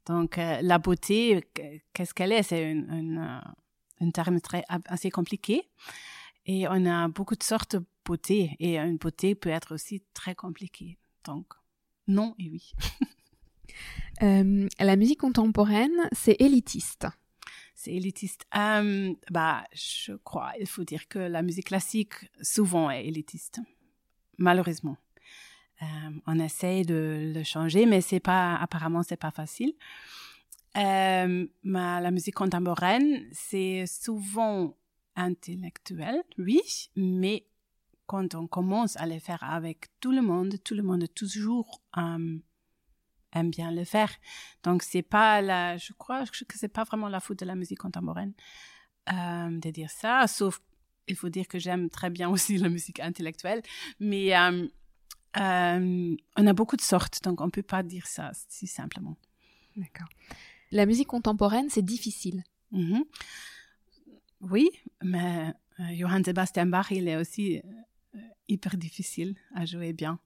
Donc, 0.06 0.38
la 0.38 0.78
beauté, 0.78 1.44
qu'est-ce 1.92 2.14
qu'elle 2.14 2.32
est? 2.32 2.42
C'est 2.42 2.72
un 2.72 4.12
terme 4.12 4.40
très, 4.40 4.64
assez 4.86 5.12
compliqué. 5.12 5.70
Et 6.46 6.70
on 6.70 6.86
a 6.86 7.10
beaucoup 7.10 7.36
de 7.36 7.44
sortes 7.44 7.76
de 7.76 7.86
beauté. 8.06 8.56
Et 8.60 8.80
une 8.80 8.96
beauté 8.96 9.36
peut 9.36 9.50
être 9.50 9.74
aussi 9.74 10.04
très 10.14 10.36
compliquée. 10.36 10.98
Donc, 11.26 11.48
non 12.08 12.34
et 12.40 12.50
oui. 12.50 12.72
la 14.80 14.96
musique 14.96 15.20
contemporaine, 15.20 16.10
c'est 16.14 16.38
élitiste 16.40 17.08
c'est 17.82 17.94
élitiste. 17.94 18.46
Euh, 18.56 19.14
bah, 19.32 19.64
je 19.74 20.14
crois, 20.14 20.52
il 20.60 20.68
faut 20.68 20.84
dire 20.84 21.08
que 21.08 21.18
la 21.18 21.42
musique 21.42 21.66
classique 21.66 22.14
souvent 22.42 22.92
est 22.92 23.06
élitiste, 23.08 23.60
malheureusement. 24.38 24.98
Euh, 25.82 25.86
on 26.28 26.38
essaye 26.38 26.86
de 26.86 27.32
le 27.34 27.44
changer, 27.44 27.88
mais 27.88 28.02
c'est 28.02 28.20
pas, 28.20 28.56
apparemment, 28.56 29.02
c'est 29.02 29.18
pas 29.18 29.32
facile. 29.32 29.74
Euh, 30.78 31.48
la 31.64 32.12
musique 32.12 32.36
contemporaine, 32.36 33.26
c'est 33.32 33.86
souvent 33.88 34.78
intellectuel, 35.16 36.22
oui, 36.38 36.62
mais 36.96 37.48
quand 38.06 38.36
on 38.36 38.46
commence 38.46 38.96
à 38.98 39.08
le 39.08 39.18
faire 39.18 39.44
avec 39.44 39.88
tout 40.00 40.12
le 40.12 40.22
monde, 40.22 40.56
tout 40.64 40.76
le 40.76 40.84
monde 40.84 41.04
est 41.04 41.16
toujours 41.16 41.82
aime 43.34 43.50
bien 43.50 43.72
le 43.72 43.84
faire. 43.84 44.12
Donc 44.64 44.84
c'est 44.84 45.02
pas 45.02 45.42
la, 45.42 45.78
je 45.78 45.94
crois 45.94 46.26
que 46.26 46.58
c'est 46.58 46.68
pas 46.68 46.84
vraiment 46.84 47.08
la 47.08 47.20
faute 47.20 47.40
de 47.40 47.46
la 47.46 47.56
musique 47.56 47.80
contemporaine 47.80 48.34
euh, 49.12 49.60
de 49.60 49.70
dire 49.72 49.90
ça, 49.90 50.28
sauf 50.28 50.62
il 51.08 51.16
faut 51.16 51.30
dire 51.30 51.48
que 51.48 51.60
j'aime 51.60 51.90
très 51.90 52.10
bien 52.10 52.30
aussi 52.34 52.58
la 52.58 52.70
musique 52.70 53.00
intellectuelle, 53.00 53.62
mais 54.00 54.38
euh, 54.38 54.68
euh, 55.38 56.16
on 56.38 56.48
a 56.48 56.54
beaucoup 56.54 56.76
de 56.76 56.82
sortes, 56.82 57.24
donc 57.24 57.42
on 57.42 57.50
peut 57.50 57.64
pas 57.64 57.84
dire 57.84 58.06
ça 58.08 58.32
si 58.50 58.68
simplement. 58.68 59.18
D'accord. 59.76 60.08
La 60.72 60.86
musique 60.86 61.08
contemporaine, 61.08 61.70
c'est 61.70 61.82
difficile. 61.82 62.44
Mm-hmm. 62.74 63.04
Oui, 64.42 64.70
mais 65.04 65.54
Johann 65.94 66.24
Sebastian 66.24 66.68
Bach, 66.68 66.92
il 66.92 67.08
est 67.08 67.18
aussi 67.18 67.62
hyper 68.48 68.78
difficile 68.78 69.36
à 69.56 69.66
jouer 69.66 69.94
bien. 69.94 70.20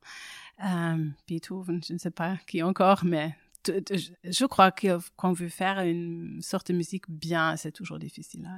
Euh, 0.63 1.09
Beethoven, 1.27 1.81
je 1.83 1.93
ne 1.93 1.97
sais 1.97 2.11
pas 2.11 2.37
qui 2.47 2.63
encore, 2.63 3.03
mais 3.03 3.35
je 3.67 4.45
crois 4.45 4.71
que 4.71 4.99
quand 5.15 5.29
on 5.29 5.33
veut 5.33 5.49
faire 5.49 5.79
une 5.79 6.41
sorte 6.41 6.71
de 6.71 6.77
musique 6.77 7.09
bien, 7.09 7.57
c'est 7.57 7.71
toujours 7.71 7.99
difficile 7.99 8.49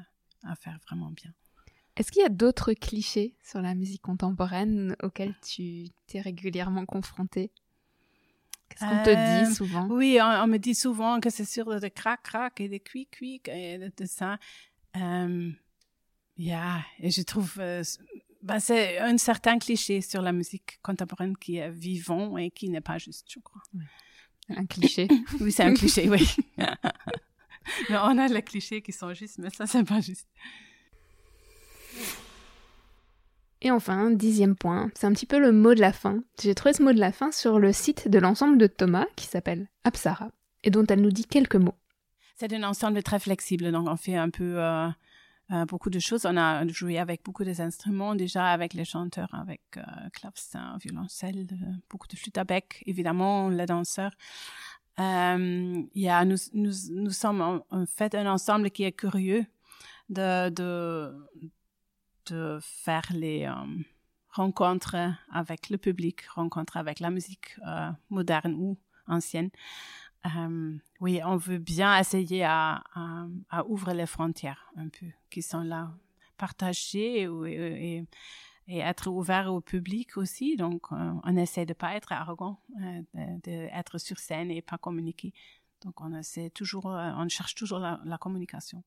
à, 0.44 0.56
faire 0.56 0.78
vraiment 0.86 1.12
bien. 1.12 1.34
Est-ce 1.96 2.12
qu'il 2.12 2.22
y 2.22 2.26
a 2.26 2.30
d'autres 2.30 2.74
clichés 2.74 3.36
sur 3.44 3.62
la 3.62 3.74
musique 3.74 4.04
contemporaine 4.04 4.96
auxquels 5.02 5.34
tu 5.42 5.88
t'es 6.06 6.22
régulièrement 6.22 6.86
confronté 6.86 7.52
Qu'est-ce 8.70 8.86
qu'on 8.86 9.04
te 9.04 9.10
dit 9.10 9.50
euh, 9.50 9.54
souvent? 9.54 9.88
Oui, 9.90 10.20
on, 10.22 10.48
me 10.48 10.58
dit 10.58 10.76
souvent 10.76 11.20
que 11.20 11.30
c'est 11.30 11.46
sur 11.46 11.80
de 11.80 11.88
crac 11.88 12.22
crac 12.22 12.60
et 12.60 12.68
de 12.68 12.78
cuic 12.78 13.10
cuic 13.12 13.48
et 13.48 13.78
de, 13.78 14.06
ça. 14.06 14.38
Euh, 14.98 15.52
yeah. 16.38 16.82
et 17.00 17.10
je 17.10 17.22
trouve 17.22 17.56
euh, 17.60 17.84
ben, 18.48 18.60
c'est 18.60 18.98
un 19.00 19.18
certain 19.18 19.60
cliché 19.60 20.00
sur 20.00 20.22
la 20.22 20.32
musique 20.32 20.80
contemporaine 20.82 21.36
qui 21.36 21.58
est 21.58 21.70
vivant 21.70 22.38
et 22.38 22.50
qui 22.50 22.70
n'est 22.70 22.82
pas 22.82 22.98
juste, 22.98 23.28
je 23.30 23.40
crois. 23.40 23.62
Un 24.50 24.66
cliché. 24.66 25.10
oui, 25.42 25.52
c'est 25.52 25.64
un 25.64 25.74
cliché, 25.74 26.10
oui. 26.10 26.26
mais 27.90 27.98
on 27.98 28.18
a 28.18 28.28
les 28.28 28.42
clichés 28.42 28.82
qui 28.82 28.94
sont 28.94 29.14
justes, 29.14 29.40
mais 29.40 29.50
ça, 29.50 29.66
c'est 29.66 29.84
pas 29.84 30.00
juste. 30.00 30.30
Et 33.62 33.70
enfin, 33.70 34.12
dixième 34.12 34.56
point, 34.56 34.92
c'est 34.96 35.08
un 35.08 35.12
petit 35.12 35.26
peu 35.26 35.40
le 35.40 35.52
mot 35.52 35.74
de 35.74 35.82
la 35.82 35.92
fin. 35.92 36.24
J'ai 36.42 36.56
trouvé 36.56 36.72
ce 36.72 36.82
mot 36.82 36.94
de 36.94 37.00
la 37.00 37.12
fin 37.12 37.34
sur 37.34 37.60
le 37.60 37.74
site 37.74 38.08
de 38.08 38.18
l'ensemble 38.18 38.58
de 38.58 38.68
Thomas, 38.68 39.08
qui 39.18 39.26
s'appelle 39.26 39.68
Apsara, 39.84 40.32
et 40.64 40.70
dont 40.70 40.86
elle 40.86 41.02
nous 41.02 41.12
dit 41.12 41.26
quelques 41.26 41.58
mots. 41.58 41.76
C'est 42.38 42.54
un 42.54 42.64
ensemble 42.64 43.04
très 43.04 43.20
flexible, 43.20 43.74
donc 43.74 43.90
on 43.90 43.98
fait 43.98 44.16
un 44.16 44.30
peu 44.30 44.58
euh, 44.58 44.88
euh, 45.52 45.66
beaucoup 45.66 45.90
de 45.90 46.00
choses. 46.00 46.26
On 46.26 46.38
a 46.38 46.68
joué 46.68 46.98
avec 46.98 47.24
beaucoup 47.24 47.44
d'instruments 47.44 48.16
déjà, 48.16 48.48
avec 48.48 48.74
les 48.74 48.86
chanteurs, 48.86 49.34
avec 49.34 49.62
euh, 49.78 49.82
clavecin, 50.14 50.78
violoncelle, 50.82 51.48
beaucoup 51.90 52.08
de 52.08 52.16
flûte 52.16 52.38
à 52.38 52.44
bec, 52.44 52.84
évidemment, 52.86 53.50
les 53.50 53.66
danseurs. 53.66 54.12
Euh, 55.00 55.84
yeah, 55.94 56.26
nous, 56.26 56.38
nous, 56.54 56.72
nous 56.92 57.12
sommes 57.12 57.42
en, 57.70 57.86
fait 57.86 58.16
un 58.16 58.26
ensemble 58.32 58.72
qui 58.72 58.84
est 58.84 58.92
curieux 58.92 59.46
de, 60.10 60.50
de, 60.50 61.14
de 62.28 62.60
faire 62.62 63.06
les 63.14 63.46
euh, 63.46 63.54
rencontres 64.32 64.96
avec 65.32 65.70
le 65.70 65.78
public, 65.78 66.26
rencontres 66.28 66.78
avec 66.78 67.00
la 67.00 67.12
musique 67.12 67.58
euh, 67.68 67.92
moderne 68.10 68.56
ou 68.56 68.78
ancienne. 69.08 69.50
Euh, 70.36 70.78
oui, 71.00 71.22
on 71.24 71.38
veut 71.38 71.58
bien 71.58 71.98
essayer 71.98 72.44
à, 72.44 72.84
ouvrir 73.68 73.96
les 73.96 74.06
frontières 74.06 74.72
un 74.76 74.90
peu, 74.90 75.06
qui 75.30 75.42
sont 75.42 75.62
là, 75.62 75.92
partagées 76.38 77.24
et, 77.24 78.06
être 78.70 79.08
ouvert 79.08 79.54
au 79.54 79.62
public 79.62 80.18
aussi. 80.18 80.58
Donc, 80.58 80.92
euh, 80.92 81.12
on 81.24 81.38
essaie 81.38 81.66
de 81.66 81.74
pas 81.74 81.96
être 81.96 82.12
arrogant, 82.12 82.60
euh, 82.82 83.02
d'être 83.44 83.98
sur 83.98 84.20
scène 84.20 84.52
et 84.52 84.62
pas 84.62 84.78
communiquer. 84.78 85.34
Donc, 85.84 86.02
on 86.02 86.14
essaie 86.14 86.50
toujours, 86.50 86.86
on 86.86 87.30
cherche 87.30 87.56
toujours 87.56 87.80
la, 87.80 88.02
la 88.04 88.18
communication. 88.18 88.84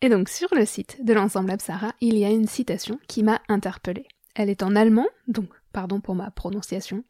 Et 0.00 0.08
donc, 0.08 0.28
sur 0.28 0.52
le 0.54 0.66
site 0.66 1.04
de 1.04 1.12
l'ensemble 1.12 1.52
Absara, 1.52 1.92
il 2.00 2.18
y 2.18 2.24
a 2.24 2.30
une 2.30 2.48
citation 2.48 2.98
qui 3.06 3.22
m'a 3.22 3.40
interpellée. 3.48 4.08
Elle 4.34 4.50
est 4.50 4.64
en 4.64 4.74
allemand, 4.74 5.06
donc 5.28 5.50
pardon 5.72 6.00
pour 6.00 6.16
ma 6.16 6.30
prononciation. 6.32 7.04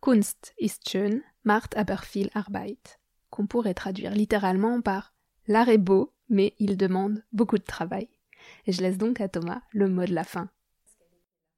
Kunst 0.00 0.54
ist 0.58 0.88
schön, 0.88 1.24
macht 1.42 1.76
aber 1.76 1.98
viel 1.98 2.30
Arbeit, 2.34 2.98
qu'on 3.30 3.46
pourrait 3.46 3.74
traduire 3.74 4.12
littéralement 4.12 4.80
par 4.80 5.12
L'art 5.48 5.70
est 5.70 5.78
beau, 5.78 6.12
mais 6.28 6.54
il 6.58 6.76
demande 6.76 7.24
beaucoup 7.32 7.56
de 7.56 7.64
travail. 7.64 8.10
Et 8.66 8.72
je 8.72 8.82
laisse 8.82 8.98
donc 8.98 9.20
à 9.20 9.28
Thomas 9.28 9.62
le 9.72 9.88
mot 9.88 10.04
de 10.04 10.14
la 10.14 10.24
fin. 10.24 10.50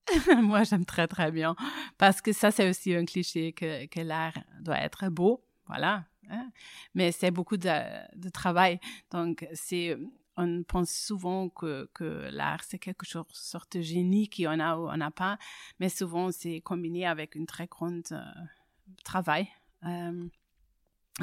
Moi, 0.43 0.63
j'aime 0.63 0.85
très 0.85 1.09
très 1.09 1.33
bien, 1.33 1.57
parce 1.99 2.21
que 2.21 2.33
ça, 2.33 2.53
c'est 2.53 2.69
aussi 2.69 2.95
un 2.95 3.05
cliché 3.05 3.53
que, 3.53 4.01
l'art 4.01 4.39
doit 4.61 4.79
être 4.79 5.09
beau, 5.09 5.45
voilà. 5.67 6.05
Hein. 6.29 6.51
Mais 6.95 7.11
c'est 7.11 7.33
beaucoup 7.33 7.57
de, 7.57 8.29
travail, 8.31 8.79
donc 9.11 9.47
on 10.37 10.63
pense 10.63 10.91
souvent 10.91 11.49
que, 11.49 11.89
l'art, 12.31 12.63
c'est 12.65 12.79
quelque 12.79 13.07
chose, 13.07 13.25
sorte 13.33 13.77
de 13.77 13.83
génie 13.83 14.29
qu'on 14.31 14.61
a 14.61 14.77
ou 14.77 14.89
on 14.89 14.97
n'a 14.97 15.11
pas, 15.11 15.37
mais 15.81 15.89
souvent, 15.89 16.31
c'est 16.31 16.61
combiné 16.61 17.07
avec 17.07 17.35
une 17.35 17.47
très 17.47 17.67
grande 17.67 18.05
euh, 18.13 18.23
travail 19.05 19.49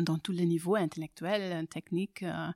dans 0.02 0.18
tous 0.18 0.32
les 0.32 0.46
niveaux, 0.46 0.76
intellectuels, 0.76 1.68
techniques, 1.68 2.24
euh, 2.24 2.52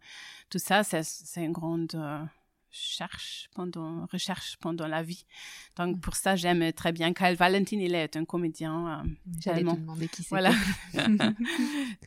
tout 0.50 0.60
ça, 0.60 0.84
c'est 0.84 1.44
une 1.44 1.52
grande 1.52 1.94
euh, 1.96 2.24
cherche 2.70 3.50
pendant, 3.56 4.06
recherche 4.12 4.58
pendant 4.58 4.88
la 4.88 5.04
vie. 5.04 5.26
Donc, 5.76 6.00
pour 6.02 6.16
ça, 6.16 6.36
j'aime 6.36 6.72
très 6.74 6.92
bien 6.92 7.14
Kyle 7.14 7.36
Valentin. 7.36 7.80
Il 7.80 7.96
est 7.96 8.16
un 8.16 8.26
comédien. 8.26 9.04
J'allais 9.40 9.64
te 9.64 9.76
demander 9.76 10.08
qui 10.08 10.24
c'est. 10.24 10.30
Voilà. 10.30 10.54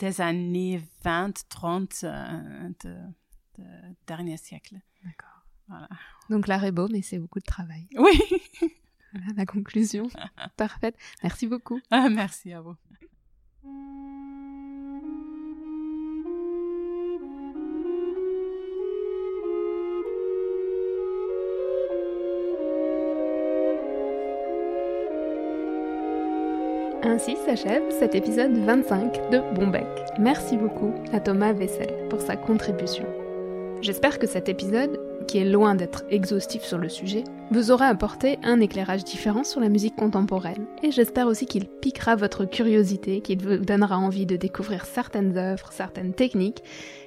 Des 0.01 0.21
années 0.21 0.81
20, 1.03 1.49
30 1.49 2.05
de, 2.05 2.97
dernier 4.07 4.37
siècle. 4.37 4.77
D'accord. 5.05 5.45
Voilà. 5.69 5.89
Donc, 6.31 6.47
l'art 6.47 6.65
est 6.65 6.73
beau, 6.73 6.89
mais 6.89 7.03
c'est 7.03 7.19
beaucoup 7.19 7.41
de 7.41 7.45
travail. 7.45 7.87
Oui. 7.97 8.21
voilà 9.13 9.27
la 9.37 9.47
conclusion. 9.47 10.09
Parfaite. 10.57 10.97
Merci 11.23 11.47
beaucoup. 11.47 11.81
Ah, 11.91 12.09
merci 12.09 12.53
à 12.53 12.61
vous. 12.61 12.77
Ainsi 27.07 27.37
s'achève 27.47 27.83
cet 27.91 28.15
épisode 28.15 28.57
25 28.57 29.31
de 29.31 29.41
Bombec. 29.55 29.87
Merci 30.19 30.57
beaucoup 30.57 30.93
à 31.13 31.21
Thomas 31.21 31.53
Vessel 31.53 31.93
pour 32.11 32.21
sa 32.21 32.35
contribution. 32.35 33.05
J'espère 33.83 34.19
que 34.19 34.27
cet 34.27 34.49
épisode 34.49 34.99
qui 35.27 35.39
est 35.39 35.45
loin 35.45 35.75
d'être 35.75 36.05
exhaustif 36.11 36.63
sur 36.63 36.79
le 36.79 36.89
sujet, 36.89 37.25
vous 37.51 37.71
aura 37.71 37.87
apporté 37.87 38.39
un 38.43 38.61
éclairage 38.61 39.05
différent 39.05 39.45
sur 39.45 39.61
la 39.61 39.69
musique 39.69 39.97
contemporaine, 39.97 40.67
et 40.83 40.91
j'espère 40.91 41.27
aussi 41.27 41.47
qu'il 41.47 41.67
piquera 41.67 42.17
votre 42.17 42.45
curiosité, 42.45 43.21
qu'il 43.21 43.43
vous 43.43 43.57
donnera 43.59 43.99
envie 43.99 44.27
de 44.27 44.37
découvrir 44.37 44.85
certaines 44.85 45.37
œuvres, 45.37 45.73
certaines 45.73 46.15
techniques, 46.15 46.63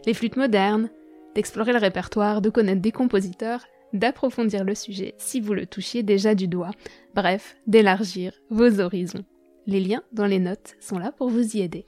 les 0.05 0.13
flûtes 0.13 0.37
modernes, 0.37 0.89
d'explorer 1.35 1.73
le 1.73 1.79
répertoire, 1.79 2.41
de 2.41 2.49
connaître 2.49 2.81
des 2.81 2.91
compositeurs, 2.91 3.65
d'approfondir 3.93 4.63
le 4.63 4.75
sujet 4.75 5.15
si 5.17 5.39
vous 5.39 5.53
le 5.53 5.65
touchiez 5.65 6.03
déjà 6.03 6.35
du 6.35 6.47
doigt, 6.47 6.71
bref, 7.15 7.57
d'élargir 7.67 8.33
vos 8.49 8.79
horizons. 8.79 9.23
Les 9.65 9.79
liens 9.79 10.03
dans 10.11 10.25
les 10.25 10.39
notes 10.39 10.75
sont 10.79 10.97
là 10.97 11.11
pour 11.11 11.29
vous 11.29 11.57
y 11.57 11.61
aider. 11.61 11.85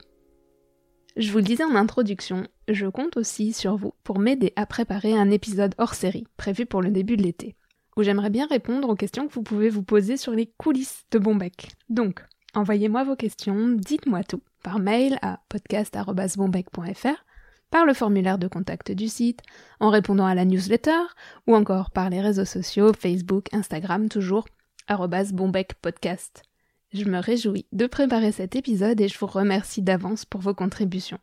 Je 1.20 1.32
vous 1.32 1.36
le 1.36 1.44
disais 1.44 1.64
en 1.64 1.74
introduction, 1.74 2.46
je 2.66 2.86
compte 2.86 3.18
aussi 3.18 3.52
sur 3.52 3.76
vous 3.76 3.92
pour 4.04 4.18
m'aider 4.18 4.54
à 4.56 4.64
préparer 4.64 5.12
un 5.12 5.30
épisode 5.30 5.74
hors 5.76 5.92
série, 5.92 6.26
prévu 6.38 6.64
pour 6.64 6.80
le 6.80 6.90
début 6.90 7.18
de 7.18 7.22
l'été, 7.22 7.56
où 7.98 8.02
j'aimerais 8.02 8.30
bien 8.30 8.46
répondre 8.46 8.88
aux 8.88 8.94
questions 8.94 9.28
que 9.28 9.34
vous 9.34 9.42
pouvez 9.42 9.68
vous 9.68 9.82
poser 9.82 10.16
sur 10.16 10.32
les 10.32 10.46
coulisses 10.46 11.04
de 11.10 11.18
Bombec. 11.18 11.72
Donc, 11.90 12.24
envoyez-moi 12.54 13.04
vos 13.04 13.16
questions, 13.16 13.68
dites-moi 13.68 14.24
tout, 14.24 14.40
par 14.62 14.78
mail 14.78 15.18
à 15.20 15.40
podcast.bombec.fr, 15.50 17.24
par 17.70 17.84
le 17.84 17.92
formulaire 17.92 18.38
de 18.38 18.48
contact 18.48 18.90
du 18.90 19.08
site, 19.08 19.42
en 19.78 19.90
répondant 19.90 20.24
à 20.24 20.34
la 20.34 20.46
newsletter, 20.46 21.02
ou 21.46 21.54
encore 21.54 21.90
par 21.90 22.08
les 22.08 22.22
réseaux 22.22 22.46
sociaux, 22.46 22.94
Facebook, 22.94 23.48
Instagram, 23.52 24.08
toujours, 24.08 24.48
@bombecpodcast. 24.88 26.44
Je 26.92 27.04
me 27.04 27.18
réjouis 27.18 27.66
de 27.72 27.86
préparer 27.86 28.32
cet 28.32 28.56
épisode 28.56 29.00
et 29.00 29.08
je 29.08 29.18
vous 29.18 29.26
remercie 29.26 29.80
d'avance 29.80 30.24
pour 30.24 30.40
vos 30.40 30.54
contributions. 30.54 31.18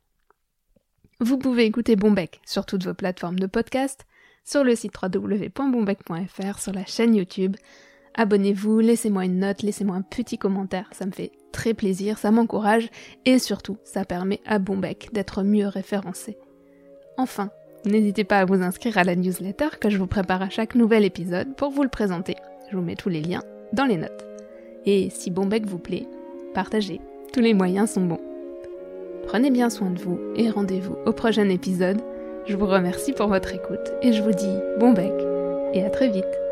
Vous 1.20 1.38
pouvez 1.38 1.65
écouter 1.65 1.95
Bombec 1.95 2.39
sur 2.45 2.65
toutes 2.65 2.86
vos 2.86 2.93
plateformes 2.93 3.39
de 3.39 3.47
podcast, 3.47 4.05
sur 4.45 4.63
le 4.63 4.76
site 4.76 4.93
www.bombec.fr, 5.01 6.59
sur 6.59 6.72
la 6.72 6.86
chaîne 6.86 7.15
YouTube. 7.15 7.57
Abonnez-vous, 8.13 8.80
laissez-moi 8.80 9.26
une 9.26 9.39
note, 9.39 9.61
laissez-moi 9.61 9.95
un 9.95 10.01
petit 10.03 10.38
commentaire, 10.38 10.89
ça 10.91 11.05
me 11.05 11.11
fait 11.11 11.32
très 11.51 11.74
plaisir, 11.74 12.18
ça 12.18 12.32
m'encourage 12.32 12.89
et 13.26 13.38
surtout, 13.38 13.78
ça 13.84 14.05
permet 14.05 14.39
à 14.45 14.59
Bombec 14.59 15.09
d'être 15.11 15.43
mieux 15.43 15.68
référencé. 15.68 16.38
Enfin, 17.18 17.49
n'hésitez 17.86 18.24
pas 18.24 18.39
à 18.39 18.45
vous 18.45 18.61
inscrire 18.61 18.97
à 18.97 19.03
la 19.03 19.15
newsletter 19.15 19.70
que 19.82 19.89
je 19.89 19.97
vous 19.97 20.07
prépare 20.07 20.41
à 20.41 20.49
chaque 20.49 20.76
nouvel 20.76 21.03
épisode 21.03 21.55
pour 21.55 21.72
vous 21.72 21.84
le 21.84 21.89
présenter. 21.89 22.36
Je 22.72 22.78
vous 22.78 22.84
mets 22.84 22.95
tous 22.95 23.09
les 23.09 23.22
liens 23.22 23.43
dans 23.74 23.86
les 23.86 23.97
notes. 23.97 24.26
Et 24.89 25.09
si 25.09 25.31
Bombec 25.31 25.65
vous 25.65 25.79
plaît, 25.79 26.07
partagez, 26.53 27.01
tous 27.33 27.41
les 27.41 27.53
moyens 27.53 27.91
sont 27.91 28.05
bons. 28.05 28.21
Prenez 29.27 29.51
bien 29.51 29.69
soin 29.69 29.89
de 29.89 29.99
vous 29.99 30.17
et 30.38 30.49
rendez-vous 30.49 30.95
au 31.05 31.11
prochain 31.11 31.49
épisode. 31.49 31.99
Je 32.45 32.55
vous 32.55 32.67
remercie 32.67 33.11
pour 33.11 33.27
votre 33.27 33.53
écoute 33.53 33.91
et 34.01 34.13
je 34.13 34.23
vous 34.23 34.31
dis 34.31 34.57
bon 34.79 34.93
bec 34.93 35.11
et 35.73 35.83
à 35.83 35.89
très 35.89 36.07
vite. 36.07 36.47